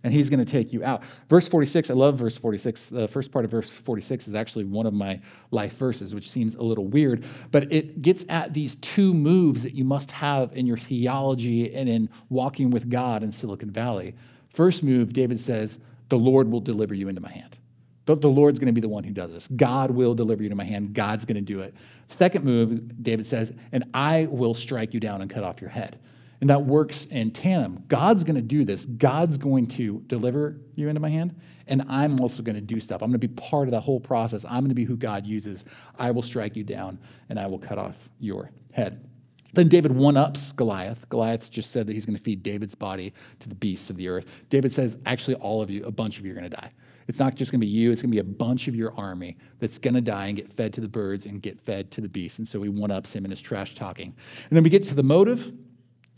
And 0.03 0.13
he's 0.13 0.31
going 0.31 0.45
to 0.45 0.51
take 0.51 0.73
you 0.73 0.83
out. 0.83 1.03
Verse 1.29 1.47
46, 1.47 1.91
I 1.91 1.95
love 1.95 2.19
verse 2.19 2.37
46. 2.37 2.89
The 2.89 3.07
first 3.07 3.31
part 3.31 3.45
of 3.45 3.51
verse 3.51 3.69
46 3.69 4.29
is 4.29 4.35
actually 4.35 4.65
one 4.65 4.87
of 4.87 4.95
my 4.95 5.21
life 5.51 5.75
verses, 5.75 6.15
which 6.15 6.31
seems 6.31 6.55
a 6.55 6.63
little 6.63 6.87
weird, 6.87 7.25
but 7.51 7.71
it 7.71 8.01
gets 8.01 8.25
at 8.31 8.55
these 8.55 8.77
two 8.77 9.13
moves 9.13 9.63
that 9.63 9.75
you 9.75 9.85
must 9.85 10.11
have 10.11 10.57
in 10.57 10.67
your 10.67 10.79
theology 10.79 11.75
and 11.75 11.89
in 11.89 12.09
walking 12.31 12.71
with 12.71 12.89
God 12.89 13.23
in 13.23 13.31
Silicon 13.31 13.71
Valley. 13.71 14.17
First 14.49 14.83
move, 14.83 15.13
David 15.13 15.39
says, 15.39 15.79
The 16.09 16.19
Lord 16.19 16.51
will 16.51 16.61
deliver 16.61 16.95
you 16.95 17.09
into 17.09 17.21
my 17.21 17.31
hand. 17.31 17.59
The 18.07 18.17
Lord's 18.17 18.59
going 18.59 18.67
to 18.67 18.73
be 18.73 18.81
the 18.81 18.89
one 18.89 19.05
who 19.05 19.13
does 19.13 19.33
this. 19.33 19.47
God 19.55 19.93
will 19.93 20.15
deliver 20.15 20.43
you 20.43 20.49
to 20.49 20.57
my 20.57 20.65
hand. 20.65 20.95
God's 20.95 21.25
going 21.25 21.37
to 21.37 21.41
do 21.41 21.61
it. 21.61 21.75
Second 22.09 22.45
move, 22.45 23.03
David 23.03 23.27
says, 23.27 23.53
and 23.71 23.85
I 23.95 24.27
will 24.31 24.53
strike 24.53 24.93
you 24.93 24.99
down 24.99 25.23
and 25.23 25.31
cut 25.31 25.45
off 25.45 25.61
your 25.61 25.71
head. 25.71 26.01
And 26.41 26.49
that 26.49 26.65
works 26.65 27.05
in 27.05 27.31
tandem. 27.31 27.85
God's 27.87 28.25
going 28.25 28.37
to 28.37 28.43
do 28.43 28.65
this. 28.65 28.87
God's 28.87 29.37
going 29.37 29.67
to 29.69 30.03
deliver 30.07 30.57
you 30.75 30.89
into 30.89 31.01
my 31.01 31.11
hand, 31.11 31.39
and 31.67 31.83
I'm 31.89 32.19
also 32.19 32.43
going 32.43 32.55
to 32.55 32.63
do 32.63 32.81
stuff. 32.81 33.03
I'm 33.03 33.11
going 33.11 33.21
to 33.21 33.29
be 33.29 33.35
part 33.35 33.69
of 33.69 33.73
the 33.73 33.81
whole 33.81 34.01
process. 34.01 34.45
I'm 34.47 34.61
going 34.61 34.71
to 34.71 34.75
be 34.75 34.85
who 34.85 34.97
God 34.97 35.27
uses. 35.27 35.67
I 35.99 36.11
will 36.11 36.23
strike 36.23 36.57
you 36.57 36.65
down, 36.65 36.99
and 37.29 37.39
I 37.39 37.47
will 37.47 37.59
cut 37.59 37.79
off 37.79 37.97
your 38.19 38.51
head. 38.73 39.07
Then 39.53 39.69
David 39.69 39.93
one 39.93 40.17
ups 40.17 40.53
Goliath. 40.53 41.07
Goliath 41.11 41.51
just 41.51 41.73
said 41.73 41.87
that 41.87 41.93
he's 41.93 42.07
going 42.07 42.17
to 42.17 42.23
feed 42.23 42.43
David's 42.43 42.75
body 42.75 43.13
to 43.41 43.49
the 43.49 43.55
beasts 43.55 43.91
of 43.91 43.97
the 43.97 44.09
earth. 44.09 44.25
David 44.49 44.73
says, 44.73 44.97
actually, 45.07 45.35
all 45.35 45.61
of 45.61 45.69
you, 45.69 45.85
a 45.85 45.91
bunch 45.91 46.19
of 46.19 46.25
you 46.25 46.33
are 46.33 46.37
going 46.37 46.51
to 46.51 46.57
die. 46.57 46.71
It's 47.11 47.19
not 47.19 47.35
just 47.35 47.51
going 47.51 47.61
to 47.61 47.67
be 47.67 47.71
you, 47.71 47.91
it's 47.91 48.03
going 48.03 48.13
to 48.13 48.15
be 48.15 48.21
a 48.21 48.25
bunch 48.25 48.69
of 48.69 48.77
your 48.77 48.97
army 48.97 49.37
that's 49.59 49.79
going 49.79 49.95
to 49.95 50.01
die 50.01 50.29
and 50.29 50.37
get 50.37 50.53
fed 50.53 50.73
to 50.75 50.81
the 50.81 50.87
birds 50.87 51.27
and 51.27 51.43
get 51.43 51.61
fed 51.61 51.91
to 51.91 52.01
the 52.01 52.09
beasts. 52.09 52.39
And 52.39 52.47
so 52.47 52.63
he 52.63 52.69
one 52.69 52.93
ups 52.93 53.13
him 53.13 53.25
in 53.25 53.33
his 53.33 53.43
trash 53.43 53.75
talking. 53.75 54.15
And 54.49 54.57
then 54.57 54.63
we 54.63 54.71
get 54.71 54.85
to 54.85 54.95
the 54.95 55.03
motive, 55.03 55.53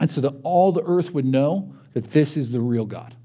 and 0.00 0.10
so 0.10 0.20
that 0.20 0.34
all 0.42 0.70
the 0.70 0.82
earth 0.82 1.10
would 1.12 1.24
know 1.24 1.74
that 1.94 2.10
this 2.10 2.36
is 2.36 2.50
the 2.50 2.60
real 2.60 2.84
God. 2.84 3.16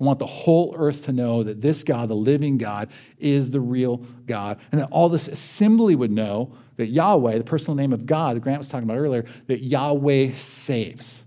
I 0.00 0.04
want 0.04 0.18
the 0.18 0.26
whole 0.26 0.74
earth 0.76 1.04
to 1.04 1.12
know 1.12 1.44
that 1.44 1.60
this 1.60 1.84
God, 1.84 2.08
the 2.08 2.16
living 2.16 2.58
God, 2.58 2.90
is 3.18 3.52
the 3.52 3.60
real 3.60 3.98
God. 4.26 4.58
And 4.72 4.80
that 4.80 4.88
all 4.90 5.08
this 5.08 5.28
assembly 5.28 5.94
would 5.94 6.10
know 6.10 6.56
that 6.74 6.88
Yahweh, 6.88 7.38
the 7.38 7.44
personal 7.44 7.76
name 7.76 7.92
of 7.92 8.04
God, 8.04 8.34
that 8.34 8.40
Grant 8.40 8.58
was 8.58 8.68
talking 8.68 8.82
about 8.82 8.98
earlier, 8.98 9.26
that 9.46 9.62
Yahweh 9.62 10.34
saves. 10.34 11.24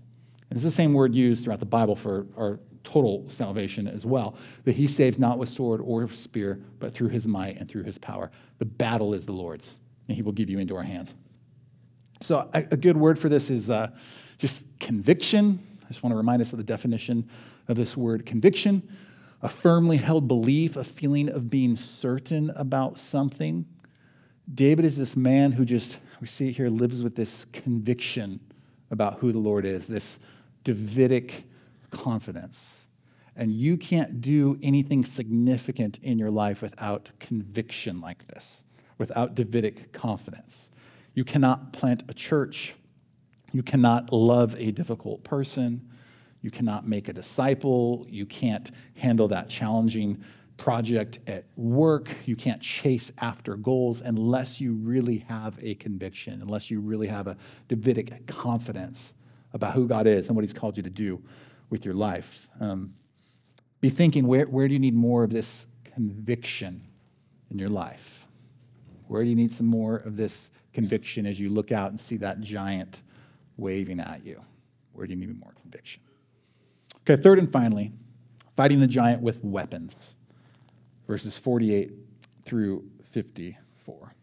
And 0.50 0.58
it's 0.58 0.64
the 0.64 0.70
same 0.70 0.92
word 0.92 1.14
used 1.14 1.44
throughout 1.44 1.60
the 1.60 1.64
Bible 1.64 1.96
for 1.96 2.26
our 2.36 2.60
total 2.86 3.24
salvation 3.28 3.88
as 3.88 4.06
well. 4.06 4.36
That 4.64 4.76
he 4.76 4.86
saves 4.86 5.18
not 5.18 5.38
with 5.38 5.48
sword 5.48 5.80
or 5.82 6.08
spear, 6.10 6.60
but 6.78 6.94
through 6.94 7.08
his 7.08 7.26
might 7.26 7.58
and 7.58 7.68
through 7.68 7.82
his 7.82 7.98
power. 7.98 8.30
The 8.58 8.64
battle 8.64 9.12
is 9.12 9.26
the 9.26 9.32
Lord's, 9.32 9.78
and 10.08 10.16
he 10.16 10.22
will 10.22 10.32
give 10.32 10.48
you 10.48 10.58
into 10.58 10.76
our 10.76 10.82
hands. 10.82 11.12
So, 12.22 12.48
a, 12.54 12.60
a 12.70 12.76
good 12.76 12.96
word 12.96 13.18
for 13.18 13.28
this 13.28 13.50
is 13.50 13.68
uh, 13.68 13.90
just 14.38 14.66
conviction. 14.78 15.58
I 15.84 15.88
just 15.88 16.02
want 16.02 16.12
to 16.12 16.16
remind 16.16 16.40
us 16.40 16.52
of 16.52 16.58
the 16.58 16.64
definition 16.64 17.28
of 17.68 17.76
this 17.76 17.96
word 17.96 18.24
conviction 18.24 18.82
a 19.42 19.48
firmly 19.48 19.98
held 19.98 20.26
belief, 20.26 20.76
a 20.76 20.84
feeling 20.84 21.28
of 21.28 21.50
being 21.50 21.76
certain 21.76 22.50
about 22.56 22.98
something. 22.98 23.66
David 24.54 24.84
is 24.84 24.96
this 24.96 25.14
man 25.14 25.52
who 25.52 25.64
just, 25.64 25.98
we 26.20 26.26
see 26.26 26.50
here, 26.52 26.70
lives 26.70 27.02
with 27.02 27.14
this 27.14 27.44
conviction 27.52 28.40
about 28.90 29.18
who 29.18 29.32
the 29.32 29.38
Lord 29.38 29.66
is, 29.66 29.86
this 29.86 30.18
Davidic 30.64 31.44
confidence. 31.90 32.76
And 33.36 33.52
you 33.52 33.76
can't 33.76 34.20
do 34.20 34.58
anything 34.62 35.04
significant 35.04 35.98
in 36.02 36.18
your 36.18 36.30
life 36.30 36.62
without 36.62 37.10
conviction 37.20 38.00
like 38.00 38.26
this, 38.28 38.64
without 38.96 39.34
Davidic 39.34 39.92
confidence. 39.92 40.70
You 41.14 41.24
cannot 41.24 41.72
plant 41.72 42.04
a 42.08 42.14
church. 42.14 42.74
You 43.52 43.62
cannot 43.62 44.12
love 44.12 44.54
a 44.58 44.70
difficult 44.70 45.22
person. 45.22 45.86
You 46.40 46.50
cannot 46.50 46.88
make 46.88 47.08
a 47.08 47.12
disciple. 47.12 48.06
You 48.08 48.24
can't 48.24 48.70
handle 48.94 49.28
that 49.28 49.48
challenging 49.48 50.22
project 50.56 51.18
at 51.26 51.44
work. 51.56 52.08
You 52.24 52.36
can't 52.36 52.62
chase 52.62 53.12
after 53.18 53.56
goals 53.56 54.00
unless 54.00 54.60
you 54.60 54.72
really 54.72 55.18
have 55.28 55.58
a 55.60 55.74
conviction, 55.74 56.40
unless 56.40 56.70
you 56.70 56.80
really 56.80 57.06
have 57.06 57.26
a 57.26 57.36
Davidic 57.68 58.26
confidence 58.26 59.12
about 59.52 59.74
who 59.74 59.86
God 59.86 60.06
is 60.06 60.28
and 60.28 60.36
what 60.36 60.44
He's 60.44 60.54
called 60.54 60.76
you 60.76 60.82
to 60.82 60.90
do 60.90 61.22
with 61.70 61.84
your 61.84 61.94
life. 61.94 62.48
Um, 62.60 62.94
be 63.80 63.90
thinking 63.90 64.26
where, 64.26 64.46
where 64.46 64.68
do 64.68 64.74
you 64.74 64.80
need 64.80 64.94
more 64.94 65.24
of 65.24 65.30
this 65.30 65.66
conviction 65.84 66.82
in 67.50 67.58
your 67.58 67.68
life? 67.68 68.26
Where 69.08 69.22
do 69.22 69.28
you 69.28 69.36
need 69.36 69.52
some 69.52 69.66
more 69.66 69.96
of 69.96 70.16
this 70.16 70.50
conviction 70.72 71.26
as 71.26 71.38
you 71.38 71.50
look 71.50 71.72
out 71.72 71.90
and 71.90 72.00
see 72.00 72.16
that 72.18 72.40
giant 72.40 73.02
waving 73.56 74.00
at 74.00 74.24
you? 74.24 74.40
Where 74.92 75.06
do 75.06 75.12
you 75.12 75.18
need 75.18 75.38
more 75.38 75.52
conviction? 75.62 76.02
Okay, 77.08 77.20
third 77.20 77.38
and 77.38 77.50
finally, 77.50 77.92
fighting 78.56 78.80
the 78.80 78.86
giant 78.86 79.22
with 79.22 79.42
weapons 79.44 80.16
verses 81.06 81.38
48 81.38 81.92
through 82.44 82.84
54. 83.12 84.14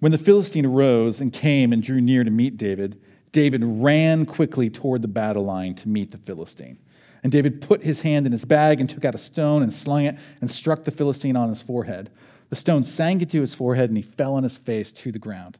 When 0.00 0.12
the 0.12 0.18
Philistine 0.18 0.66
arose 0.66 1.20
and 1.20 1.32
came 1.32 1.72
and 1.72 1.82
drew 1.82 2.00
near 2.00 2.24
to 2.24 2.30
meet 2.30 2.56
David, 2.56 3.00
David 3.32 3.64
ran 3.64 4.26
quickly 4.26 4.70
toward 4.70 5.02
the 5.02 5.08
battle 5.08 5.44
line 5.44 5.74
to 5.76 5.88
meet 5.88 6.10
the 6.10 6.18
Philistine. 6.18 6.78
And 7.22 7.32
David 7.32 7.60
put 7.60 7.82
his 7.82 8.02
hand 8.02 8.26
in 8.26 8.32
his 8.32 8.44
bag 8.44 8.80
and 8.80 8.88
took 8.88 9.04
out 9.04 9.14
a 9.14 9.18
stone 9.18 9.62
and 9.62 9.72
slung 9.72 10.04
it 10.04 10.16
and 10.40 10.50
struck 10.50 10.84
the 10.84 10.90
Philistine 10.90 11.36
on 11.36 11.48
his 11.48 11.62
forehead. 11.62 12.10
The 12.50 12.56
stone 12.56 12.84
sank 12.84 13.22
into 13.22 13.40
his 13.40 13.54
forehead 13.54 13.90
and 13.90 13.96
he 13.96 14.02
fell 14.02 14.34
on 14.34 14.42
his 14.42 14.58
face 14.58 14.92
to 14.92 15.12
the 15.12 15.18
ground. 15.18 15.56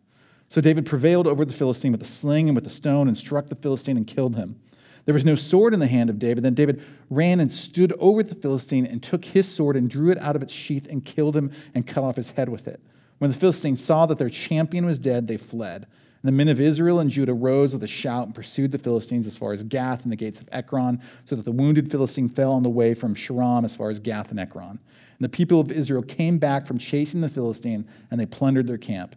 So 0.49 0.61
David 0.61 0.85
prevailed 0.85 1.27
over 1.27 1.45
the 1.47 1.55
Philistine 1.55 1.93
with 1.93 2.03
a 2.03 2.07
sling 2.07 2.49
and 2.49 2.55
with 2.55 2.67
a 2.67 2.71
stone 2.71 3.09
and 3.09 3.17
struck 3.17 3.49
the 3.49 3.55
Philistine 3.55 3.97
and 3.97 4.07
killed 4.07 4.37
him. 4.37 4.61
There 5.05 5.15
was 5.15 5.25
no 5.25 5.35
sword 5.35 5.73
in 5.73 5.81
the 5.81 5.87
hand 5.87 6.11
of 6.11 6.19
David. 6.19 6.45
Then 6.45 6.55
David 6.55 6.85
ran 7.11 7.41
and 7.41 7.53
stood 7.53 7.93
over 7.99 8.23
the 8.23 8.35
Philistine 8.35 8.87
and 8.87 9.03
took 9.03 9.25
his 9.25 9.49
sword 9.49 9.77
and 9.77 9.89
drew 9.89 10.11
it 10.11 10.19
out 10.19 10.37
of 10.37 10.43
its 10.43 10.53
sheath 10.53 10.87
and 10.91 11.05
killed 11.05 11.35
him 11.35 11.51
and 11.75 11.87
cut 11.87 12.05
off 12.05 12.17
his 12.17 12.33
head 12.33 12.49
with 12.49 12.69
it. 12.69 12.81
When 13.19 13.31
the 13.31 13.37
Philistines 13.37 13.83
saw 13.83 14.07
that 14.07 14.19
their 14.19 14.29
champion 14.29 14.85
was 14.85 14.99
dead, 14.99 15.27
they 15.27 15.37
fled. 15.37 15.87
And 16.23 16.29
the 16.29 16.33
men 16.33 16.49
of 16.49 16.61
Israel 16.61 17.01
and 17.01 17.11
Judah 17.11 17.35
rose 17.35 17.73
with 17.73 17.83
a 17.83 17.89
shout 17.89 18.27
and 18.27 18.35
pursued 18.35 18.71
the 18.71 18.79
Philistines 18.79 19.27
as 19.27 19.37
far 19.37 19.53
as 19.53 19.65
Gath 19.65 20.03
and 20.03 20.13
the 20.13 20.17
gates 20.17 20.41
of 20.41 20.49
Ekron, 20.53 21.01
so 21.25 21.35
that 21.35 21.45
the 21.45 21.53
wounded 21.53 21.91
Philistine 21.91 22.29
fell 22.29 22.53
on 22.53 22.63
the 22.63 22.71
way 22.71 22.95
from 22.95 23.15
Shaaraim 23.15 23.65
as 23.65 23.75
far 23.75 23.91
as 23.91 23.99
Gath 23.99 24.31
and 24.31 24.39
Ekron. 24.39 24.71
And 24.71 24.79
the 25.21 25.29
people 25.29 25.61
of 25.61 25.73
Israel 25.73 26.03
came 26.03 26.39
back 26.39 26.67
from 26.67 26.79
chasing 26.79 27.21
the 27.21 27.29
Philistine, 27.29 27.87
and 28.11 28.21
they 28.21 28.27
plundered 28.27 28.67
their 28.67 28.79
camp. 28.79 29.17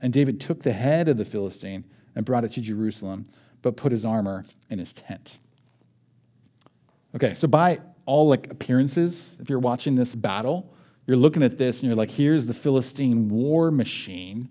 And 0.00 0.12
David 0.12 0.40
took 0.40 0.62
the 0.62 0.72
head 0.72 1.08
of 1.08 1.18
the 1.18 1.24
Philistine 1.24 1.84
and 2.14 2.24
brought 2.24 2.44
it 2.44 2.52
to 2.52 2.60
Jerusalem 2.60 3.26
but 3.66 3.76
put 3.76 3.90
his 3.90 4.04
armor 4.04 4.44
in 4.70 4.78
his 4.78 4.92
tent. 4.92 5.38
Okay, 7.16 7.34
so 7.34 7.48
by 7.48 7.80
all 8.04 8.28
like 8.28 8.48
appearances, 8.48 9.36
if 9.40 9.50
you're 9.50 9.58
watching 9.58 9.96
this 9.96 10.14
battle, 10.14 10.72
you're 11.06 11.16
looking 11.16 11.42
at 11.42 11.58
this 11.58 11.80
and 11.80 11.88
you're 11.88 11.96
like, 11.96 12.12
here's 12.12 12.46
the 12.46 12.54
Philistine 12.54 13.28
war 13.28 13.72
machine, 13.72 14.48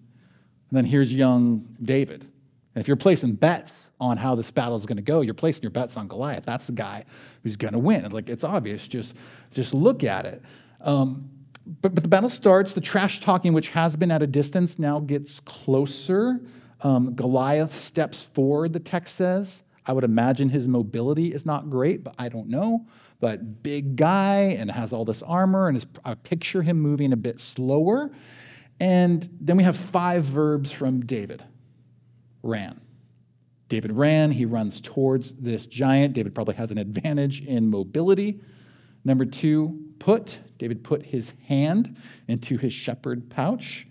and 0.69 0.77
then 0.77 0.85
here's 0.85 1.13
young 1.13 1.67
David. 1.81 2.21
And 2.21 2.81
if 2.81 2.87
you're 2.87 2.97
placing 2.97 3.35
bets 3.35 3.93
on 4.01 4.17
how 4.17 4.35
this 4.35 4.51
battle 4.51 4.75
is 4.75 4.85
going 4.85 4.97
to 4.97 5.01
go, 5.01 5.21
you're 5.21 5.33
placing 5.33 5.61
your 5.61 5.71
bets 5.71 5.95
on 5.95 6.07
Goliath. 6.09 6.43
That's 6.45 6.67
the 6.67 6.73
guy 6.73 7.05
who's 7.43 7.55
going 7.55 7.71
to 7.73 7.79
win. 7.79 8.03
It's 8.03 8.13
like 8.13 8.29
it's 8.29 8.43
obvious. 8.43 8.87
Just, 8.87 9.15
just 9.51 9.73
look 9.73 10.03
at 10.03 10.25
it. 10.25 10.41
Um, 10.81 11.29
but, 11.81 11.95
but 11.95 12.03
the 12.03 12.09
battle 12.09 12.29
starts. 12.29 12.73
The 12.73 12.81
trash 12.81 13.21
talking, 13.21 13.53
which 13.53 13.69
has 13.69 13.95
been 13.95 14.11
at 14.11 14.21
a 14.21 14.27
distance, 14.27 14.77
now 14.77 14.99
gets 14.99 15.39
closer. 15.39 16.41
Um, 16.81 17.15
Goliath 17.15 17.73
steps 17.75 18.23
forward, 18.23 18.73
the 18.73 18.79
text 18.79 19.15
says. 19.15 19.63
I 19.85 19.93
would 19.93 20.03
imagine 20.03 20.49
his 20.49 20.67
mobility 20.67 21.31
is 21.31 21.45
not 21.45 21.69
great, 21.69 22.03
but 22.03 22.15
I 22.19 22.27
don't 22.27 22.49
know. 22.49 22.85
But 23.19 23.63
big 23.63 23.95
guy 23.95 24.57
and 24.59 24.69
has 24.69 24.91
all 24.91 25.05
this 25.05 25.23
armor, 25.23 25.67
and 25.69 25.77
his, 25.77 25.85
I 26.03 26.15
picture 26.15 26.61
him 26.61 26.79
moving 26.79 27.13
a 27.13 27.17
bit 27.17 27.39
slower. 27.39 28.11
And 28.79 29.27
then 29.39 29.57
we 29.57 29.63
have 29.63 29.77
five 29.77 30.25
verbs 30.25 30.71
from 30.71 31.05
David 31.05 31.43
ran. 32.43 32.79
David 33.67 33.91
ran, 33.91 34.31
he 34.31 34.45
runs 34.45 34.79
towards 34.79 35.33
this 35.33 35.65
giant. 35.65 36.13
David 36.13 36.35
probably 36.35 36.55
has 36.55 36.71
an 36.71 36.77
advantage 36.77 37.41
in 37.41 37.69
mobility. 37.69 38.39
Number 39.03 39.25
two, 39.25 39.79
put. 39.99 40.39
David 40.59 40.83
put 40.83 41.03
his 41.03 41.33
hand 41.47 41.97
into 42.27 42.57
his 42.57 42.73
shepherd 42.73 43.29
pouch. 43.29 43.87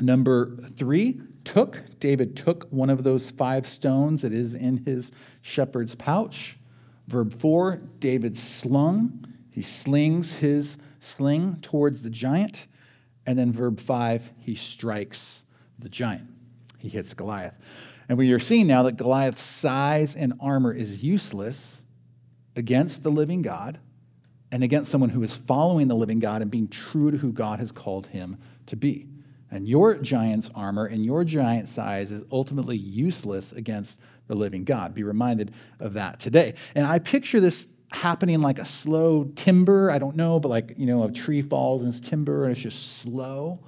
Number 0.00 0.56
three, 0.76 1.20
took. 1.44 1.82
David 2.00 2.36
took 2.36 2.66
one 2.70 2.88
of 2.88 3.04
those 3.04 3.30
five 3.30 3.68
stones 3.68 4.22
that 4.22 4.32
is 4.32 4.54
in 4.54 4.78
his 4.86 5.12
shepherd's 5.42 5.94
pouch. 5.94 6.56
Verb 7.06 7.38
four, 7.38 7.82
David 7.98 8.38
slung. 8.38 9.26
He 9.50 9.62
slings 9.62 10.36
his 10.36 10.78
sling 11.00 11.58
towards 11.60 12.02
the 12.02 12.10
giant. 12.10 12.66
And 13.30 13.38
then 13.38 13.52
verb 13.52 13.78
five, 13.78 14.28
he 14.38 14.56
strikes 14.56 15.44
the 15.78 15.88
giant. 15.88 16.26
He 16.78 16.88
hits 16.88 17.14
Goliath. 17.14 17.54
And 18.08 18.18
we 18.18 18.32
are 18.32 18.40
seeing 18.40 18.66
now 18.66 18.82
that 18.82 18.96
Goliath's 18.96 19.40
size 19.40 20.16
and 20.16 20.32
armor 20.40 20.72
is 20.72 21.04
useless 21.04 21.82
against 22.56 23.04
the 23.04 23.10
living 23.12 23.40
God 23.40 23.78
and 24.50 24.64
against 24.64 24.90
someone 24.90 25.10
who 25.10 25.22
is 25.22 25.36
following 25.36 25.86
the 25.86 25.94
living 25.94 26.18
God 26.18 26.42
and 26.42 26.50
being 26.50 26.66
true 26.66 27.12
to 27.12 27.18
who 27.18 27.30
God 27.32 27.60
has 27.60 27.70
called 27.70 28.08
him 28.08 28.36
to 28.66 28.74
be. 28.74 29.06
And 29.48 29.68
your 29.68 29.94
giant's 29.94 30.50
armor 30.52 30.86
and 30.86 31.04
your 31.04 31.22
giant 31.22 31.68
size 31.68 32.10
is 32.10 32.24
ultimately 32.32 32.76
useless 32.76 33.52
against 33.52 34.00
the 34.26 34.34
living 34.34 34.64
God. 34.64 34.92
Be 34.92 35.04
reminded 35.04 35.54
of 35.78 35.92
that 35.92 36.18
today. 36.18 36.54
And 36.74 36.84
I 36.84 36.98
picture 36.98 37.38
this 37.38 37.68
happening 37.92 38.40
like 38.40 38.58
a 38.58 38.64
slow 38.64 39.24
timber. 39.34 39.90
I 39.90 39.98
don't 39.98 40.16
know, 40.16 40.40
but 40.40 40.48
like, 40.48 40.74
you 40.76 40.86
know, 40.86 41.04
a 41.04 41.12
tree 41.12 41.42
falls 41.42 41.82
and 41.82 41.92
it's 41.92 42.08
timber 42.08 42.44
and 42.44 42.52
it's 42.52 42.60
just 42.60 42.98
slow. 42.98 43.60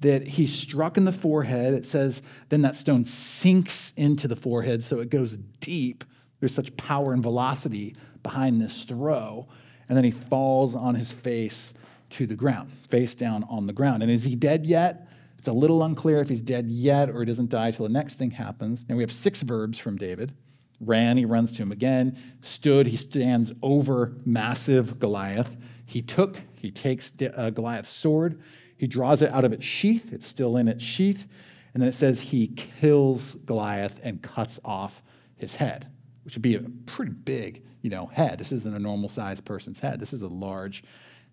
That 0.00 0.26
he 0.26 0.46
struck 0.46 0.96
in 0.96 1.04
the 1.04 1.12
forehead. 1.12 1.74
It 1.74 1.84
says, 1.84 2.22
then 2.48 2.62
that 2.62 2.76
stone 2.76 3.04
sinks 3.04 3.92
into 3.96 4.28
the 4.28 4.36
forehead, 4.36 4.84
so 4.84 5.00
it 5.00 5.10
goes 5.10 5.36
deep. 5.60 6.04
There's 6.40 6.54
such 6.54 6.76
power 6.76 7.12
and 7.12 7.22
velocity 7.22 7.96
behind 8.22 8.60
this 8.60 8.84
throw. 8.84 9.48
And 9.88 9.96
then 9.96 10.04
he 10.04 10.12
falls 10.12 10.76
on 10.76 10.94
his 10.94 11.12
face 11.12 11.74
to 12.10 12.26
the 12.26 12.36
ground, 12.36 12.70
face 12.90 13.14
down 13.14 13.44
on 13.50 13.66
the 13.66 13.72
ground. 13.72 14.02
And 14.02 14.12
is 14.12 14.22
he 14.22 14.36
dead 14.36 14.64
yet? 14.64 15.08
It's 15.38 15.48
a 15.48 15.52
little 15.52 15.82
unclear 15.82 16.20
if 16.20 16.28
he's 16.28 16.42
dead 16.42 16.68
yet 16.68 17.10
or 17.10 17.20
he 17.20 17.26
doesn't 17.26 17.50
die 17.50 17.70
till 17.70 17.86
the 17.86 17.92
next 17.92 18.14
thing 18.14 18.30
happens. 18.30 18.86
Now 18.88 18.96
we 18.96 19.02
have 19.02 19.12
six 19.12 19.42
verbs 19.42 19.78
from 19.78 19.96
David. 19.96 20.32
Ran, 20.80 21.16
he 21.16 21.24
runs 21.24 21.52
to 21.52 21.62
him 21.62 21.72
again. 21.72 22.16
Stood, 22.40 22.86
he 22.86 22.96
stands 22.96 23.52
over 23.62 24.16
massive 24.24 24.98
Goliath. 24.98 25.56
He 25.86 26.02
took, 26.02 26.40
he 26.60 26.70
takes 26.70 27.12
uh, 27.34 27.50
Goliath's 27.50 27.90
sword. 27.90 28.40
He 28.76 28.86
draws 28.86 29.22
it 29.22 29.32
out 29.32 29.44
of 29.44 29.52
its 29.52 29.64
sheath. 29.64 30.12
It's 30.12 30.26
still 30.26 30.56
in 30.56 30.68
its 30.68 30.84
sheath. 30.84 31.26
And 31.74 31.82
then 31.82 31.88
it 31.88 31.94
says 31.94 32.20
he 32.20 32.48
kills 32.48 33.34
Goliath 33.44 33.94
and 34.02 34.22
cuts 34.22 34.60
off 34.64 35.02
his 35.36 35.56
head, 35.56 35.88
which 36.24 36.34
would 36.34 36.42
be 36.42 36.54
a 36.54 36.60
pretty 36.86 37.12
big, 37.12 37.64
you 37.82 37.90
know, 37.90 38.06
head. 38.06 38.38
This 38.38 38.52
isn't 38.52 38.74
a 38.74 38.78
normal 38.78 39.08
sized 39.08 39.44
person's 39.44 39.80
head. 39.80 40.00
This 40.00 40.12
is 40.12 40.22
a 40.22 40.28
large 40.28 40.84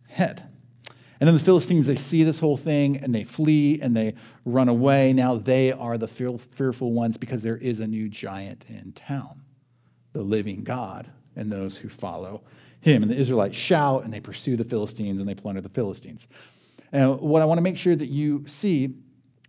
head. 0.08 0.50
And 1.20 1.28
then 1.28 1.36
the 1.36 1.44
Philistines, 1.44 1.88
they 1.88 1.96
see 1.96 2.24
this 2.24 2.40
whole 2.40 2.58
thing 2.58 2.98
and 2.98 3.16
they 3.16 3.24
flee 3.24 3.80
and 3.82 3.96
they 3.96 4.16
run 4.44 4.68
away. 4.68 5.14
Now 5.14 5.38
they 5.38 5.72
are 5.72 5.98
the 5.98 6.08
fearful 6.08 6.92
ones 6.92 7.18
because 7.18 7.42
there 7.42 7.58
is 7.58 7.80
a 7.80 7.88
new 7.88 8.10
giant 8.10 8.66
in 8.70 8.92
town, 8.94 9.42
the 10.14 10.22
living 10.22 10.64
God, 10.64 11.10
and 11.36 11.52
those 11.52 11.78
who 11.78 11.90
follow 11.90 12.44
him. 12.82 13.02
And 13.02 13.12
the 13.12 13.18
Israelites 13.18 13.58
shout 13.58 14.04
and 14.04 14.14
they 14.14 14.20
pursue 14.20 14.58
the 14.58 14.66
Philistines 14.66 15.20
and 15.20 15.28
they 15.28 15.36
plunder 15.36 15.62
the 15.62 15.70
Philistines. 15.70 16.28
And 16.92 17.20
what 17.20 17.42
I 17.42 17.46
want 17.46 17.58
to 17.58 17.64
make 17.64 17.78
sure 17.78 17.96
that 17.96 18.10
you 18.10 18.46
see 18.48 18.96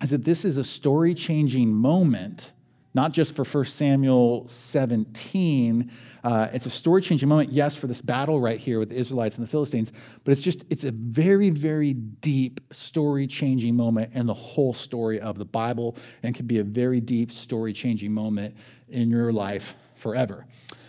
is 0.03 0.11
that 0.11 0.25
this 0.25 0.45
is 0.45 0.57
a 0.57 0.65
story 0.65 1.15
changing 1.15 1.73
moment 1.73 2.53
not 2.97 3.13
just 3.13 3.37
for 3.37 3.45
1 3.45 3.67
Samuel 3.67 4.49
17. 4.49 5.93
Uh, 6.25 6.49
it's 6.55 6.65
a 6.65 6.71
story 6.71 7.03
changing 7.03 7.29
moment, 7.29 7.53
yes, 7.53 7.77
for 7.77 7.87
this 7.87 8.01
battle 8.01 8.41
right 8.41 8.59
here 8.59 8.79
with 8.79 8.89
the 8.89 8.95
Israelites 8.97 9.37
and 9.37 9.47
the 9.47 9.51
Philistines, 9.51 9.93
but 10.25 10.33
it's 10.33 10.41
just, 10.41 10.65
it's 10.71 10.85
a 10.85 10.93
very, 10.93 11.51
very 11.51 11.93
deep 11.93 12.59
story 12.73 13.27
changing 13.27 13.77
moment 13.77 14.15
in 14.15 14.25
the 14.25 14.33
whole 14.33 14.73
story 14.73 15.21
of 15.21 15.37
the 15.37 15.45
Bible 15.45 15.95
and 16.23 16.35
can 16.35 16.47
be 16.47 16.59
a 16.59 16.65
very 16.65 16.99
deep 16.99 17.31
story 17.31 17.75
changing 17.75 18.13
moment 18.13 18.57
in 18.89 19.11
your 19.11 19.31
life 19.31 19.75
forever. 19.97 20.47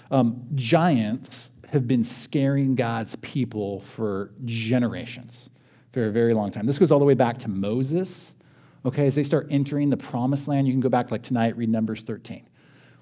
Um, 0.10 0.48
giants 0.56 1.52
have 1.68 1.90
been 1.90 2.06
scaring 2.06 2.74
God's 2.74 3.18
people 3.18 3.82
for 3.82 4.32
generations, 4.46 5.50
for 5.92 6.08
a 6.08 6.12
very 6.12 6.34
long 6.34 6.52
time. 6.52 6.66
This 6.66 6.80
goes 6.80 6.90
all 6.90 7.00
the 7.00 7.06
way 7.06 7.16
back 7.16 7.38
to 7.40 7.50
Moses 7.50 8.34
okay, 8.88 9.06
as 9.06 9.16
they 9.16 9.24
start 9.24 9.48
entering 9.50 9.90
the 9.90 9.98
promised 9.98 10.48
land, 10.48 10.66
you 10.66 10.74
can 10.74 10.80
go 10.80 10.90
back 10.90 11.12
like 11.12 11.22
tonight, 11.22 11.58
read 11.58 11.70
Numbers 11.70 12.04
13, 12.04 12.48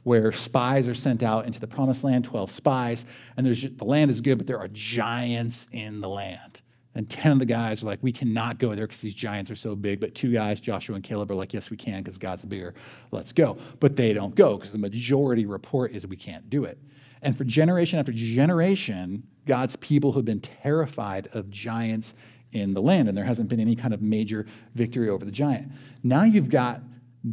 where 0.03 0.31
spies 0.31 0.87
are 0.87 0.95
sent 0.95 1.21
out 1.21 1.45
into 1.45 1.59
the 1.59 1.67
promised 1.67 2.03
land, 2.03 2.25
12 2.25 2.49
spies, 2.51 3.05
and 3.37 3.45
there's 3.45 3.61
the 3.61 3.85
land 3.85 4.09
is 4.09 4.19
good, 4.19 4.39
but 4.39 4.47
there 4.47 4.59
are 4.59 4.67
giants 4.69 5.67
in 5.71 6.01
the 6.01 6.09
land. 6.09 6.61
And 6.95 7.09
10 7.09 7.33
of 7.33 7.39
the 7.39 7.45
guys 7.45 7.83
are 7.83 7.87
like, 7.87 7.99
we 8.01 8.13
cannot 8.13 8.57
go 8.57 8.73
there 8.73 8.87
because 8.87 9.01
these 9.01 9.13
giants 9.13 9.51
are 9.51 9.55
so 9.55 9.75
big. 9.75 9.99
But 9.99 10.15
two 10.15 10.31
guys, 10.31 10.61
Joshua 10.61 10.95
and 10.95 11.03
Caleb, 11.03 11.29
are 11.29 11.35
like, 11.35 11.53
yes, 11.53 11.69
we 11.69 11.75
can 11.75 12.01
because 12.01 12.17
God's 12.17 12.45
bigger. 12.45 12.73
Let's 13.11 13.33
go. 13.33 13.57
But 13.81 13.97
they 13.97 14.13
don't 14.13 14.33
go 14.33 14.55
because 14.55 14.71
the 14.71 14.77
majority 14.77 15.45
report 15.45 15.91
is 15.91 16.07
we 16.07 16.15
can't 16.15 16.49
do 16.49 16.63
it. 16.63 16.79
And 17.21 17.37
for 17.37 17.43
generation 17.43 17.99
after 17.99 18.13
generation, 18.13 19.23
God's 19.45 19.75
people 19.77 20.13
have 20.13 20.23
been 20.23 20.39
terrified 20.39 21.27
of 21.33 21.49
giants 21.49 22.15
in 22.51 22.73
the 22.73 22.81
land, 22.81 23.09
and 23.09 23.17
there 23.17 23.25
hasn't 23.25 23.49
been 23.49 23.59
any 23.59 23.75
kind 23.75 23.93
of 23.93 24.01
major 24.01 24.45
victory 24.75 25.09
over 25.09 25.25
the 25.25 25.31
giant. 25.31 25.71
Now 26.03 26.23
you've 26.23 26.49
got 26.49 26.81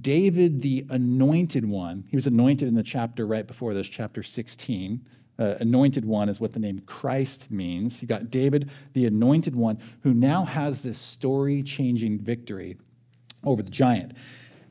David, 0.01 0.63
the 0.63 0.87
anointed 0.91 1.69
one. 1.69 2.05
He 2.09 2.17
was 2.17 2.27
anointed 2.27 2.67
in 2.67 2.75
the 2.75 2.83
chapter 2.83 3.27
right 3.27 3.47
before 3.47 3.75
this, 3.75 3.89
chapter 3.89 4.23
16. 4.23 5.05
Uh, 5.39 5.55
anointed 5.61 6.05
one 6.05 6.29
is 6.29 6.41
what 6.41 6.53
the 6.53 6.59
name 6.59 6.81
Christ 6.87 7.51
means. 7.51 8.01
You 8.01 8.09
got 8.09 8.31
David, 8.31 8.71
the 8.95 9.07
anointed 9.07 9.55
one, 9.55 9.79
who 10.03 10.15
now 10.15 10.45
has 10.45 10.81
this 10.81 10.99
story 10.99 11.63
changing 11.63 12.19
victory 12.19 12.77
over 13.45 13.63
the 13.63 13.71
giant. 13.71 14.13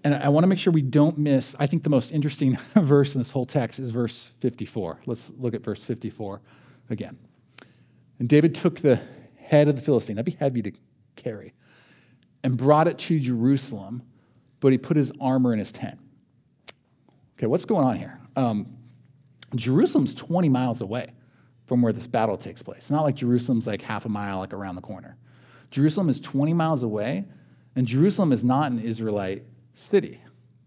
And 0.04 0.16
I 0.16 0.30
want 0.30 0.44
to 0.44 0.48
make 0.48 0.58
sure 0.58 0.74
we 0.74 0.82
don't 0.82 1.18
miss, 1.18 1.56
I 1.60 1.68
think 1.68 1.84
the 1.84 1.90
most 1.90 2.12
interesting 2.12 2.58
verse 2.76 3.14
in 3.14 3.22
this 3.22 3.30
whole 3.30 3.46
text 3.46 3.80
is 3.80 3.92
verse 3.92 4.32
54. 4.40 5.02
Let's 5.06 5.32
look 5.38 5.54
at 5.54 5.62
verse 5.62 5.84
54 5.84 6.42
again. 6.90 7.18
And 8.20 8.28
David 8.28 8.56
took 8.56 8.80
the 8.80 9.00
head 9.52 9.68
of 9.68 9.76
the 9.76 9.82
Philistine, 9.82 10.16
that'd 10.16 10.26
be 10.26 10.40
heavy 10.40 10.62
to 10.62 10.72
carry, 11.18 11.54
and 12.44 12.56
brought 12.56 12.88
it 12.88 12.98
to 12.98 13.20
Jerusalem, 13.20 14.02
but 14.62 14.72
he 14.72 14.78
put 14.78 14.96
his 14.96 15.12
armor 15.20 15.52
in 15.52 15.60
his 15.60 15.74
tent. 15.74 16.00
Okay, 17.38 17.48
what's 17.48 17.66
going 17.66 17.86
on 17.86 17.98
here? 17.98 18.18
Um, 18.38 18.78
Jerusalem's 19.56 20.14
20 20.14 20.48
miles 20.48 20.80
away 20.80 21.12
from 21.66 21.82
where 21.82 21.92
this 21.92 22.08
battle 22.08 22.38
takes 22.38 22.64
place. 22.64 22.78
It's 22.78 22.92
not 22.92 23.04
like 23.04 23.16
Jerusalem's 23.16 23.68
like 23.68 23.82
half 23.82 24.06
a 24.06 24.10
mile, 24.10 24.40
like 24.40 24.54
around 24.54 24.76
the 24.76 24.82
corner. 24.82 25.18
Jerusalem 25.70 26.08
is 26.08 26.22
20 26.22 26.54
miles 26.54 26.84
away, 26.84 27.26
and 27.76 27.86
Jerusalem 27.86 28.32
is 28.32 28.46
not 28.46 28.72
an 28.72 28.80
Israelite 28.80 29.44
city. 29.74 30.22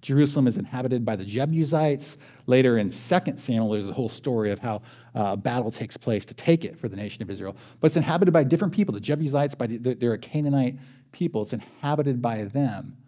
Jerusalem 0.04 0.46
is 0.46 0.58
inhabited 0.58 1.02
by 1.02 1.16
the 1.16 1.24
Jebusites. 1.24 2.18
Later 2.46 2.76
in 2.76 2.90
2 2.90 2.94
Samuel, 3.36 3.70
there's 3.70 3.88
a 3.88 3.92
whole 3.92 4.10
story 4.10 4.50
of 4.50 4.58
how 4.58 4.82
uh, 5.16 5.32
a 5.32 5.36
battle 5.36 5.72
takes 5.72 5.96
place 5.96 6.26
to 6.26 6.34
take 6.34 6.66
it 6.66 6.78
for 6.78 6.90
the 6.90 6.96
nation 6.96 7.22
of 7.22 7.30
Israel. 7.30 7.56
But 7.80 7.86
it's 7.86 7.96
inhabited 7.96 8.30
by 8.30 8.44
different 8.44 8.74
people. 8.74 8.92
The 8.92 9.00
Jebusites, 9.00 9.54
by 9.54 9.66
the, 9.66 9.94
they're 9.94 10.12
a 10.12 10.18
Canaanite 10.18 10.76
people. 11.12 11.42
It's 11.42 11.54
inhabited 11.54 12.20
by 12.20 12.44
them. 12.44 12.98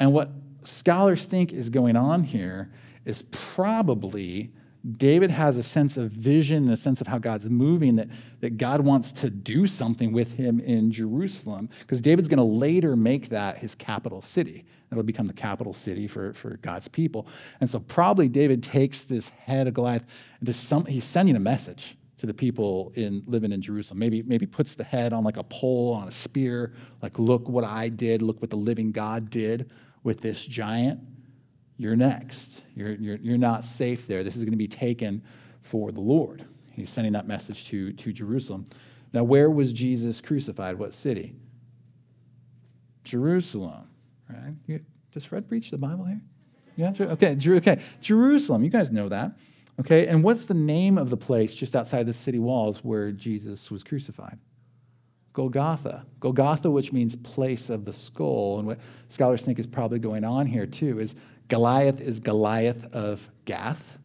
And 0.00 0.12
what 0.12 0.30
scholars 0.64 1.24
think 1.24 1.54
is 1.54 1.70
going 1.70 1.96
on 1.96 2.22
here 2.22 2.70
is 3.06 3.24
probably 3.30 4.52
David 4.96 5.30
has 5.30 5.56
a 5.56 5.62
sense 5.62 5.96
of 5.96 6.10
vision, 6.12 6.70
a 6.70 6.76
sense 6.76 7.00
of 7.00 7.06
how 7.08 7.18
God's 7.18 7.50
moving, 7.50 7.96
that, 7.96 8.08
that 8.40 8.58
God 8.58 8.80
wants 8.80 9.10
to 9.12 9.28
do 9.28 9.66
something 9.66 10.12
with 10.12 10.32
him 10.32 10.60
in 10.60 10.92
Jerusalem, 10.92 11.68
because 11.80 12.00
David's 12.00 12.28
going 12.28 12.38
to 12.38 12.44
later 12.44 12.94
make 12.94 13.28
that 13.30 13.58
his 13.58 13.74
capital 13.74 14.22
city. 14.22 14.64
That'll 14.88 15.02
become 15.02 15.26
the 15.26 15.32
capital 15.32 15.72
city 15.72 16.06
for, 16.06 16.32
for 16.32 16.58
God's 16.58 16.88
people. 16.88 17.26
And 17.60 17.68
so 17.68 17.80
probably 17.80 18.28
David 18.28 18.62
takes 18.62 19.02
this 19.02 19.28
head 19.30 19.66
of 19.66 19.74
Goliath, 19.74 20.04
and 20.40 20.54
some, 20.54 20.86
he's 20.86 21.04
sending 21.04 21.34
a 21.34 21.40
message 21.40 21.96
to 22.18 22.26
the 22.26 22.34
people 22.34 22.92
in 22.94 23.22
living 23.26 23.52
in 23.52 23.60
Jerusalem. 23.60 23.98
Maybe, 23.98 24.22
maybe 24.22 24.46
puts 24.46 24.74
the 24.74 24.84
head 24.84 25.12
on 25.12 25.24
like 25.24 25.36
a 25.36 25.44
pole, 25.44 25.92
on 25.92 26.08
a 26.08 26.12
spear, 26.12 26.72
like, 27.02 27.18
look 27.18 27.48
what 27.48 27.64
I 27.64 27.88
did, 27.88 28.22
look 28.22 28.40
what 28.40 28.50
the 28.50 28.56
living 28.56 28.92
God 28.92 29.28
did 29.28 29.70
with 30.04 30.20
this 30.20 30.44
giant 30.44 31.00
you're 31.78 31.96
next. 31.96 32.60
You're, 32.74 32.92
you're, 32.92 33.16
you're 33.16 33.38
not 33.38 33.64
safe 33.64 34.06
there. 34.06 34.22
This 34.22 34.36
is 34.36 34.42
going 34.42 34.52
to 34.52 34.58
be 34.58 34.68
taken 34.68 35.22
for 35.62 35.92
the 35.92 36.00
Lord. 36.00 36.44
He's 36.72 36.90
sending 36.90 37.12
that 37.14 37.26
message 37.26 37.66
to, 37.68 37.92
to 37.92 38.12
Jerusalem. 38.12 38.66
Now, 39.12 39.24
where 39.24 39.48
was 39.50 39.72
Jesus 39.72 40.20
crucified? 40.20 40.78
What 40.78 40.92
city? 40.92 41.34
Jerusalem, 43.04 43.88
right? 44.28 44.82
Does 45.12 45.24
Fred 45.24 45.48
preach 45.48 45.70
the 45.70 45.78
Bible 45.78 46.04
here? 46.04 46.20
Yeah, 46.76 46.92
okay, 47.00 47.36
okay. 47.48 47.80
Jerusalem, 48.00 48.62
you 48.62 48.70
guys 48.70 48.90
know 48.90 49.08
that. 49.08 49.32
Okay, 49.80 50.08
and 50.08 50.22
what's 50.22 50.44
the 50.44 50.54
name 50.54 50.98
of 50.98 51.08
the 51.08 51.16
place 51.16 51.54
just 51.54 51.74
outside 51.74 52.06
the 52.06 52.12
city 52.12 52.38
walls 52.38 52.84
where 52.84 53.12
Jesus 53.12 53.70
was 53.70 53.82
crucified? 53.82 54.38
Golgotha. 55.32 56.04
Golgotha, 56.18 56.68
which 56.68 56.92
means 56.92 57.14
place 57.16 57.70
of 57.70 57.84
the 57.84 57.92
skull. 57.92 58.58
And 58.58 58.66
what 58.66 58.80
scholars 59.08 59.42
think 59.42 59.58
is 59.58 59.66
probably 59.66 60.00
going 60.00 60.24
on 60.24 60.46
here 60.46 60.66
too 60.66 60.98
is 60.98 61.14
Goliath 61.48 62.00
is 62.00 62.20
Goliath 62.20 62.84
of 62.92 63.28
Gath, 63.44 63.98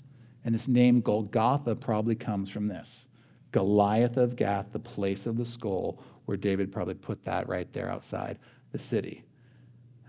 and 0.46 0.56
this 0.56 0.68
name 0.68 1.02
Golgotha 1.02 1.76
probably 1.76 2.16
comes 2.16 2.50
from 2.50 2.68
this 2.68 3.08
Goliath 3.52 4.18
of 4.18 4.36
Gath, 4.36 4.72
the 4.72 4.80
place 4.80 5.26
of 5.26 5.38
the 5.38 5.46
skull, 5.46 6.00
where 6.26 6.38
David 6.38 6.72
probably 6.72 6.96
put 6.96 7.24
that 7.26 7.48
right 7.48 7.72
there 7.74 7.90
outside 7.90 8.40
the 8.72 8.80
city. 8.80 9.24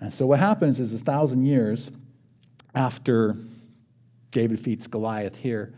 And 0.01 0.13
so 0.13 0.27
what 0.27 0.39
happens 0.39 0.81
is 0.81 0.95
a 0.95 0.99
thousand 0.99 1.45
years 1.45 1.91
after 2.75 3.37
David 4.31 4.57
defeats 4.57 4.87
Goliath 4.87 5.37
here, 5.37 5.75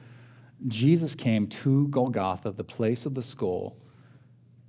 Jesus 0.68 1.14
came 1.14 1.46
to 1.48 1.88
Golgotha, 1.88 2.50
the 2.50 2.64
place 2.64 3.04
of 3.04 3.14
the 3.14 3.22
skull, 3.22 3.76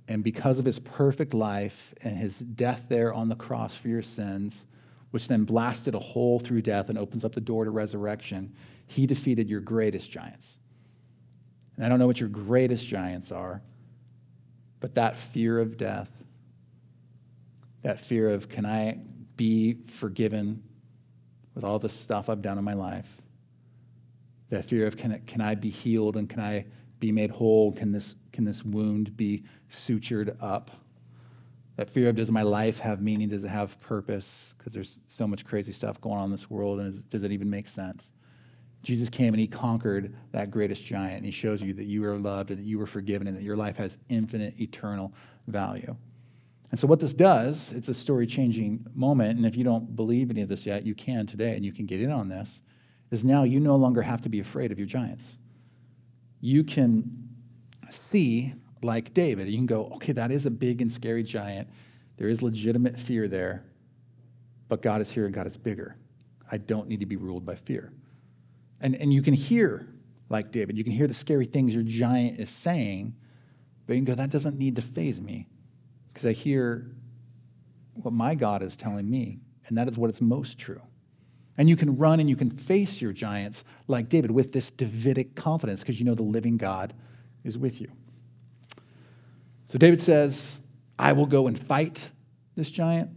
and 0.06 0.22
because 0.22 0.58
of 0.58 0.64
his 0.64 0.78
perfect 0.78 1.34
life 1.34 1.94
and 2.02 2.16
his 2.16 2.38
death 2.38 2.86
there 2.88 3.12
on 3.12 3.28
the 3.28 3.34
cross 3.34 3.76
for 3.76 3.88
your 3.88 4.02
sins, 4.02 4.66
which 5.10 5.28
then 5.28 5.44
blasted 5.44 5.94
a 5.94 5.98
hole 5.98 6.38
through 6.38 6.62
death 6.62 6.88
and 6.88 6.98
opens 6.98 7.24
up 7.24 7.34
the 7.34 7.40
door 7.40 7.64
to 7.64 7.70
resurrection, 7.70 8.54
he 8.86 9.06
defeated 9.06 9.48
your 9.48 9.60
greatest 9.60 10.10
giants. 10.10 10.58
And 11.76 11.86
I 11.86 11.88
don't 11.88 11.98
know 11.98 12.06
what 12.06 12.20
your 12.20 12.28
greatest 12.28 12.86
giants 12.86 13.32
are, 13.32 13.62
but 14.80 14.94
that 14.96 15.16
fear 15.16 15.60
of 15.60 15.76
death, 15.76 16.10
that 17.82 18.00
fear 18.00 18.30
of, 18.30 18.48
can 18.48 18.66
I 18.66 18.98
be 19.36 19.78
forgiven 19.88 20.62
with 21.54 21.64
all 21.64 21.78
the 21.78 21.88
stuff 21.88 22.28
I've 22.28 22.42
done 22.42 22.58
in 22.58 22.64
my 22.64 22.74
life? 22.74 23.08
That 24.50 24.64
fear 24.64 24.86
of, 24.86 24.96
can, 24.96 25.22
can 25.26 25.40
I 25.40 25.54
be 25.54 25.70
healed 25.70 26.16
and 26.16 26.28
can 26.28 26.40
I 26.40 26.64
be 27.00 27.12
made 27.12 27.30
whole? 27.30 27.72
Can 27.72 27.92
this, 27.92 28.16
can 28.32 28.44
this 28.44 28.64
wound 28.64 29.16
be 29.16 29.44
sutured 29.72 30.36
up? 30.42 30.70
That 31.78 31.88
fear 31.88 32.08
of 32.08 32.16
does 32.16 32.32
my 32.32 32.42
life 32.42 32.80
have 32.80 33.00
meaning? 33.00 33.28
Does 33.28 33.44
it 33.44 33.48
have 33.48 33.80
purpose? 33.80 34.52
Because 34.58 34.72
there's 34.72 34.98
so 35.06 35.28
much 35.28 35.44
crazy 35.44 35.70
stuff 35.70 36.00
going 36.00 36.18
on 36.18 36.24
in 36.24 36.32
this 36.32 36.50
world, 36.50 36.80
and 36.80 36.92
is, 36.92 37.02
does 37.04 37.22
it 37.22 37.30
even 37.30 37.48
make 37.48 37.68
sense? 37.68 38.12
Jesus 38.82 39.08
came 39.08 39.32
and 39.32 39.40
he 39.40 39.46
conquered 39.46 40.12
that 40.32 40.50
greatest 40.50 40.84
giant. 40.84 41.18
And 41.18 41.24
he 41.24 41.30
shows 41.30 41.62
you 41.62 41.72
that 41.74 41.84
you 41.84 42.04
are 42.04 42.18
loved 42.18 42.50
and 42.50 42.58
that 42.58 42.64
you 42.64 42.80
were 42.80 42.86
forgiven 42.86 43.28
and 43.28 43.36
that 43.36 43.44
your 43.44 43.56
life 43.56 43.76
has 43.76 43.96
infinite, 44.08 44.58
eternal 44.60 45.12
value. 45.46 45.94
And 46.72 46.80
so, 46.80 46.88
what 46.88 46.98
this 46.98 47.12
does, 47.12 47.72
it's 47.72 47.88
a 47.88 47.94
story 47.94 48.26
changing 48.26 48.84
moment. 48.92 49.36
And 49.36 49.46
if 49.46 49.56
you 49.56 49.62
don't 49.62 49.94
believe 49.94 50.30
any 50.30 50.42
of 50.42 50.48
this 50.48 50.66
yet, 50.66 50.84
you 50.84 50.96
can 50.96 51.26
today 51.26 51.54
and 51.54 51.64
you 51.64 51.72
can 51.72 51.86
get 51.86 52.02
in 52.02 52.10
on 52.10 52.28
this. 52.28 52.60
Is 53.12 53.22
now 53.22 53.44
you 53.44 53.60
no 53.60 53.76
longer 53.76 54.02
have 54.02 54.20
to 54.22 54.28
be 54.28 54.40
afraid 54.40 54.72
of 54.72 54.78
your 54.78 54.88
giants. 54.88 55.38
You 56.40 56.64
can 56.64 57.28
see 57.88 58.54
like 58.82 59.14
David. 59.14 59.48
You 59.48 59.56
can 59.56 59.66
go, 59.66 59.86
okay, 59.96 60.12
that 60.12 60.30
is 60.30 60.46
a 60.46 60.50
big 60.50 60.82
and 60.82 60.92
scary 60.92 61.22
giant. 61.22 61.68
There 62.16 62.28
is 62.28 62.42
legitimate 62.42 62.98
fear 62.98 63.28
there, 63.28 63.64
but 64.68 64.82
God 64.82 65.00
is 65.00 65.10
here 65.10 65.26
and 65.26 65.34
God 65.34 65.46
is 65.46 65.56
bigger. 65.56 65.96
I 66.50 66.58
don't 66.58 66.88
need 66.88 67.00
to 67.00 67.06
be 67.06 67.16
ruled 67.16 67.44
by 67.44 67.54
fear. 67.54 67.92
And, 68.80 68.94
and 68.96 69.12
you 69.12 69.22
can 69.22 69.34
hear, 69.34 69.88
like 70.28 70.50
David, 70.50 70.76
you 70.76 70.84
can 70.84 70.92
hear 70.92 71.06
the 71.06 71.14
scary 71.14 71.46
things 71.46 71.74
your 71.74 71.82
giant 71.82 72.40
is 72.40 72.50
saying, 72.50 73.14
but 73.86 73.94
you 73.94 73.98
can 74.00 74.04
go, 74.04 74.14
that 74.14 74.30
doesn't 74.30 74.58
need 74.58 74.76
to 74.76 74.82
faze 74.82 75.20
me 75.20 75.46
because 76.12 76.26
I 76.26 76.32
hear 76.32 76.90
what 77.94 78.14
my 78.14 78.34
God 78.34 78.62
is 78.62 78.76
telling 78.76 79.08
me, 79.08 79.38
and 79.66 79.76
that 79.76 79.88
is 79.88 79.98
what 79.98 80.10
is 80.10 80.20
most 80.20 80.58
true. 80.58 80.80
And 81.56 81.68
you 81.68 81.76
can 81.76 81.96
run 81.96 82.20
and 82.20 82.28
you 82.28 82.36
can 82.36 82.50
face 82.50 83.00
your 83.00 83.12
giants 83.12 83.64
like 83.88 84.08
David 84.08 84.30
with 84.30 84.52
this 84.52 84.70
Davidic 84.70 85.34
confidence 85.34 85.80
because 85.80 85.98
you 85.98 86.06
know 86.06 86.14
the 86.14 86.22
living 86.22 86.56
God 86.56 86.94
is 87.44 87.58
with 87.58 87.80
you. 87.80 87.90
So 89.68 89.78
David 89.78 90.00
says, 90.00 90.60
I 90.98 91.12
will 91.12 91.26
go 91.26 91.46
and 91.46 91.58
fight 91.58 92.10
this 92.56 92.70
giant. 92.70 93.10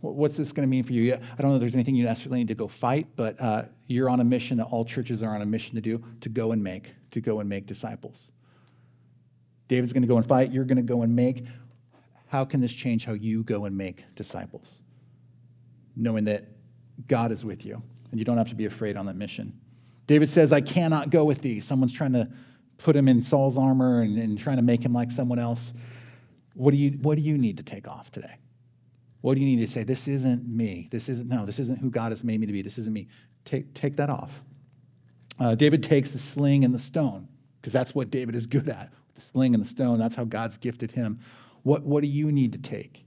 What's 0.00 0.36
this 0.36 0.52
going 0.52 0.66
to 0.66 0.70
mean 0.70 0.84
for 0.84 0.92
you? 0.92 1.14
I 1.14 1.42
don't 1.42 1.50
know 1.50 1.56
if 1.56 1.60
there's 1.60 1.74
anything 1.74 1.94
you 1.94 2.04
necessarily 2.04 2.38
need 2.38 2.48
to 2.48 2.54
go 2.54 2.68
fight, 2.68 3.06
but 3.16 3.40
uh, 3.40 3.64
you're 3.86 4.08
on 4.08 4.20
a 4.20 4.24
mission 4.24 4.56
that 4.58 4.64
all 4.64 4.84
churches 4.84 5.22
are 5.22 5.34
on 5.34 5.42
a 5.42 5.46
mission 5.46 5.74
to 5.74 5.80
do 5.80 6.02
to 6.20 6.28
go 6.28 6.52
and 6.52 6.62
make, 6.62 6.94
to 7.10 7.20
go 7.20 7.40
and 7.40 7.48
make 7.48 7.66
disciples. 7.66 8.32
David's 9.68 9.92
going 9.92 10.02
to 10.02 10.08
go 10.08 10.16
and 10.16 10.26
fight. 10.26 10.52
You're 10.52 10.64
going 10.64 10.76
to 10.76 10.82
go 10.82 11.02
and 11.02 11.14
make. 11.14 11.44
How 12.28 12.44
can 12.44 12.60
this 12.60 12.72
change 12.72 13.04
how 13.04 13.12
you 13.12 13.42
go 13.42 13.64
and 13.66 13.76
make 13.76 14.04
disciples? 14.14 14.82
Knowing 15.96 16.24
that 16.24 16.46
God 17.06 17.32
is 17.32 17.44
with 17.44 17.64
you 17.64 17.82
and 18.10 18.18
you 18.18 18.24
don't 18.24 18.38
have 18.38 18.48
to 18.48 18.54
be 18.54 18.66
afraid 18.66 18.96
on 18.96 19.06
that 19.06 19.16
mission. 19.16 19.58
David 20.06 20.28
says, 20.28 20.52
I 20.52 20.60
cannot 20.60 21.10
go 21.10 21.24
with 21.24 21.40
thee. 21.40 21.60
Someone's 21.60 21.92
trying 21.92 22.12
to 22.14 22.28
put 22.82 22.96
him 22.96 23.08
in 23.08 23.22
Saul's 23.22 23.58
armor 23.58 24.02
and, 24.02 24.18
and 24.18 24.38
trying 24.38 24.56
to 24.56 24.62
make 24.62 24.84
him 24.84 24.92
like 24.92 25.10
someone 25.10 25.38
else. 25.38 25.72
What 26.54 26.72
do, 26.72 26.76
you, 26.76 26.90
what 27.02 27.16
do 27.16 27.22
you 27.22 27.38
need 27.38 27.56
to 27.58 27.62
take 27.62 27.86
off 27.88 28.10
today? 28.10 28.36
What 29.20 29.34
do 29.34 29.40
you 29.40 29.46
need 29.46 29.64
to 29.64 29.70
say? 29.70 29.82
This 29.82 30.08
isn't 30.08 30.48
me. 30.48 30.88
This 30.90 31.08
isn't, 31.08 31.28
no, 31.28 31.44
this 31.44 31.58
isn't 31.58 31.78
who 31.78 31.90
God 31.90 32.12
has 32.12 32.24
made 32.24 32.40
me 32.40 32.46
to 32.46 32.52
be. 32.52 32.62
This 32.62 32.78
isn't 32.78 32.92
me. 32.92 33.08
Take, 33.44 33.72
take 33.74 33.96
that 33.96 34.10
off. 34.10 34.42
Uh, 35.38 35.54
David 35.54 35.82
takes 35.82 36.10
the 36.10 36.18
sling 36.18 36.64
and 36.64 36.74
the 36.74 36.78
stone 36.78 37.28
because 37.60 37.72
that's 37.72 37.94
what 37.94 38.10
David 38.10 38.34
is 38.34 38.46
good 38.46 38.68
at 38.68 38.90
the 39.14 39.20
sling 39.20 39.54
and 39.54 39.62
the 39.62 39.68
stone. 39.68 39.98
That's 39.98 40.14
how 40.14 40.24
God's 40.24 40.58
gifted 40.58 40.92
him. 40.92 41.20
What, 41.62 41.82
what 41.82 42.02
do 42.02 42.08
you 42.08 42.32
need 42.32 42.52
to 42.52 42.58
take? 42.58 43.04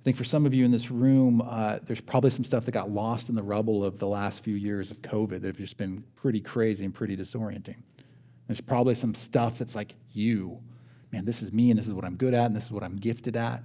I 0.00 0.04
think 0.04 0.16
for 0.16 0.24
some 0.24 0.46
of 0.46 0.54
you 0.54 0.64
in 0.64 0.70
this 0.70 0.90
room, 0.90 1.42
uh, 1.44 1.78
there's 1.84 2.00
probably 2.00 2.30
some 2.30 2.44
stuff 2.44 2.64
that 2.64 2.72
got 2.72 2.90
lost 2.90 3.28
in 3.28 3.34
the 3.34 3.42
rubble 3.42 3.84
of 3.84 3.98
the 3.98 4.06
last 4.06 4.42
few 4.42 4.56
years 4.56 4.90
of 4.90 5.00
COVID 5.02 5.40
that 5.40 5.44
have 5.44 5.56
just 5.56 5.76
been 5.76 6.02
pretty 6.16 6.40
crazy 6.40 6.84
and 6.84 6.92
pretty 6.92 7.16
disorienting. 7.16 7.76
There's 8.46 8.60
probably 8.60 8.94
some 8.94 9.14
stuff 9.14 9.58
that's 9.58 9.74
like, 9.74 9.94
you, 10.12 10.58
man, 11.12 11.24
this 11.24 11.42
is 11.42 11.52
me 11.52 11.70
and 11.70 11.78
this 11.78 11.86
is 11.86 11.92
what 11.92 12.04
I'm 12.04 12.16
good 12.16 12.34
at 12.34 12.46
and 12.46 12.56
this 12.56 12.64
is 12.64 12.70
what 12.70 12.82
I'm 12.82 12.96
gifted 12.96 13.36
at. 13.36 13.62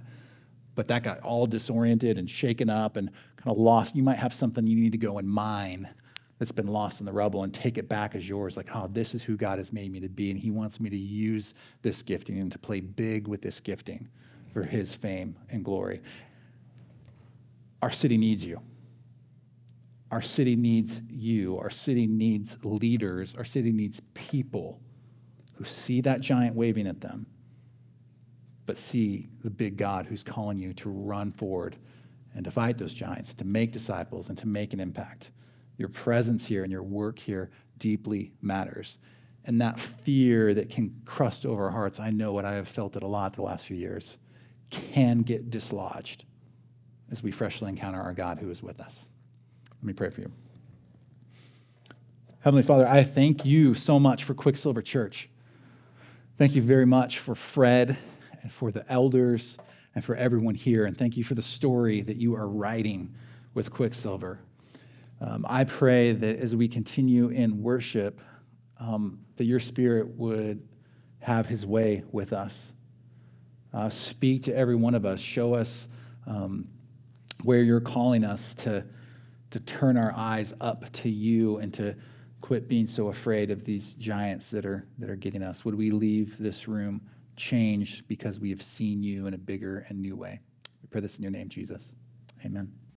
But 0.74 0.88
that 0.88 1.02
got 1.02 1.20
all 1.20 1.46
disoriented 1.46 2.18
and 2.18 2.30
shaken 2.30 2.70
up 2.70 2.96
and 2.96 3.10
kind 3.36 3.48
of 3.48 3.58
lost. 3.58 3.96
You 3.96 4.02
might 4.02 4.18
have 4.18 4.32
something 4.32 4.66
you 4.66 4.76
need 4.76 4.92
to 4.92 4.98
go 4.98 5.18
and 5.18 5.28
mine 5.28 5.88
that's 6.38 6.52
been 6.52 6.68
lost 6.68 7.00
in 7.00 7.06
the 7.06 7.12
rubble 7.12 7.42
and 7.42 7.52
take 7.52 7.78
it 7.78 7.88
back 7.88 8.14
as 8.14 8.28
yours. 8.28 8.56
Like, 8.56 8.68
oh, 8.74 8.88
this 8.92 9.14
is 9.14 9.22
who 9.22 9.36
God 9.36 9.58
has 9.58 9.72
made 9.72 9.90
me 9.90 10.00
to 10.00 10.08
be, 10.08 10.30
and 10.30 10.38
He 10.38 10.50
wants 10.50 10.78
me 10.78 10.88
to 10.88 10.96
use 10.96 11.54
this 11.82 12.02
gifting 12.02 12.38
and 12.38 12.52
to 12.52 12.58
play 12.58 12.80
big 12.80 13.26
with 13.26 13.42
this 13.42 13.60
gifting 13.60 14.08
for 14.52 14.62
His 14.62 14.94
fame 14.94 15.36
and 15.50 15.64
glory. 15.64 16.00
Our 17.82 17.90
city 17.90 18.16
needs 18.16 18.44
you. 18.44 18.60
Our 20.10 20.22
city 20.22 20.56
needs 20.56 21.00
you. 21.08 21.58
Our 21.58 21.70
city 21.70 22.06
needs 22.06 22.56
leaders. 22.62 23.34
Our 23.36 23.44
city 23.44 23.72
needs 23.72 24.00
people 24.14 24.80
who 25.56 25.64
see 25.64 26.00
that 26.02 26.20
giant 26.20 26.54
waving 26.54 26.86
at 26.86 27.00
them, 27.00 27.26
but 28.64 28.78
see 28.78 29.28
the 29.42 29.50
big 29.50 29.76
God 29.76 30.06
who's 30.06 30.22
calling 30.22 30.58
you 30.58 30.72
to 30.74 30.88
run 30.88 31.32
forward 31.32 31.76
and 32.34 32.44
to 32.44 32.50
fight 32.50 32.78
those 32.78 32.94
giants, 32.94 33.34
to 33.34 33.44
make 33.44 33.72
disciples, 33.72 34.28
and 34.28 34.38
to 34.38 34.46
make 34.46 34.72
an 34.72 34.80
impact. 34.80 35.30
Your 35.76 35.88
presence 35.88 36.46
here 36.46 36.62
and 36.62 36.72
your 36.72 36.82
work 36.82 37.18
here 37.18 37.50
deeply 37.78 38.32
matters. 38.40 38.98
And 39.44 39.60
that 39.60 39.80
fear 39.80 40.54
that 40.54 40.70
can 40.70 40.94
crust 41.04 41.46
over 41.46 41.64
our 41.64 41.70
hearts, 41.70 42.00
I 42.00 42.10
know 42.10 42.32
what 42.32 42.44
I 42.44 42.54
have 42.54 42.68
felt 42.68 42.96
it 42.96 43.02
a 43.02 43.06
lot 43.06 43.34
the 43.34 43.42
last 43.42 43.66
few 43.66 43.76
years, 43.76 44.18
can 44.70 45.20
get 45.22 45.50
dislodged 45.50 46.24
as 47.10 47.22
we 47.22 47.30
freshly 47.30 47.68
encounter 47.68 48.00
our 48.00 48.12
God 48.12 48.38
who 48.38 48.50
is 48.50 48.62
with 48.62 48.80
us. 48.80 49.04
Let 49.80 49.86
me 49.86 49.92
pray 49.92 50.10
for 50.10 50.22
you. 50.22 50.32
Heavenly 52.40 52.62
Father, 52.62 52.86
I 52.86 53.04
thank 53.04 53.44
you 53.44 53.74
so 53.74 53.98
much 53.98 54.24
for 54.24 54.34
Quicksilver 54.34 54.82
Church. 54.82 55.28
Thank 56.36 56.54
you 56.54 56.62
very 56.62 56.86
much 56.86 57.18
for 57.18 57.34
Fred 57.34 57.96
and 58.42 58.52
for 58.52 58.70
the 58.70 58.90
elders 58.90 59.58
and 59.94 60.04
for 60.04 60.14
everyone 60.16 60.54
here. 60.54 60.86
And 60.86 60.96
thank 60.96 61.16
you 61.16 61.24
for 61.24 61.34
the 61.34 61.42
story 61.42 62.00
that 62.02 62.16
you 62.16 62.34
are 62.34 62.48
writing 62.48 63.14
with 63.54 63.70
Quicksilver. 63.70 64.38
Um, 65.20 65.44
I 65.48 65.64
pray 65.64 66.12
that 66.12 66.38
as 66.38 66.54
we 66.54 66.68
continue 66.68 67.28
in 67.28 67.60
worship, 67.62 68.20
um, 68.78 69.18
that 69.36 69.44
your 69.44 69.58
spirit 69.60 70.08
would 70.16 70.62
have 71.20 71.46
his 71.46 71.66
way 71.66 72.04
with 72.12 72.32
us. 72.32 72.72
Uh, 73.74 73.88
speak 73.88 74.44
to 74.44 74.56
every 74.56 74.76
one 74.76 74.94
of 74.94 75.04
us. 75.04 75.20
Show 75.20 75.54
us 75.54 75.88
um, 76.26 76.68
where 77.42 77.62
you're 77.62 77.80
calling 77.80 78.24
us 78.24 78.54
to, 78.54 78.84
to 79.50 79.60
turn 79.60 79.96
our 79.96 80.12
eyes 80.16 80.52
up 80.60 80.90
to 80.92 81.08
you 81.08 81.58
and 81.58 81.72
to 81.74 81.94
quit 82.40 82.68
being 82.68 82.86
so 82.86 83.08
afraid 83.08 83.50
of 83.50 83.64
these 83.64 83.94
giants 83.94 84.50
that 84.50 84.64
are, 84.64 84.86
that 84.98 85.10
are 85.10 85.16
getting 85.16 85.42
us. 85.42 85.64
Would 85.64 85.74
we 85.74 85.90
leave 85.90 86.36
this 86.38 86.68
room 86.68 87.00
changed 87.36 88.06
because 88.08 88.38
we 88.38 88.50
have 88.50 88.62
seen 88.62 89.02
you 89.02 89.26
in 89.26 89.34
a 89.34 89.38
bigger 89.38 89.86
and 89.88 90.00
new 90.00 90.16
way? 90.16 90.40
We 90.82 90.88
pray 90.88 91.00
this 91.00 91.16
in 91.16 91.22
your 91.22 91.32
name, 91.32 91.48
Jesus. 91.48 91.92
Amen. 92.44 92.78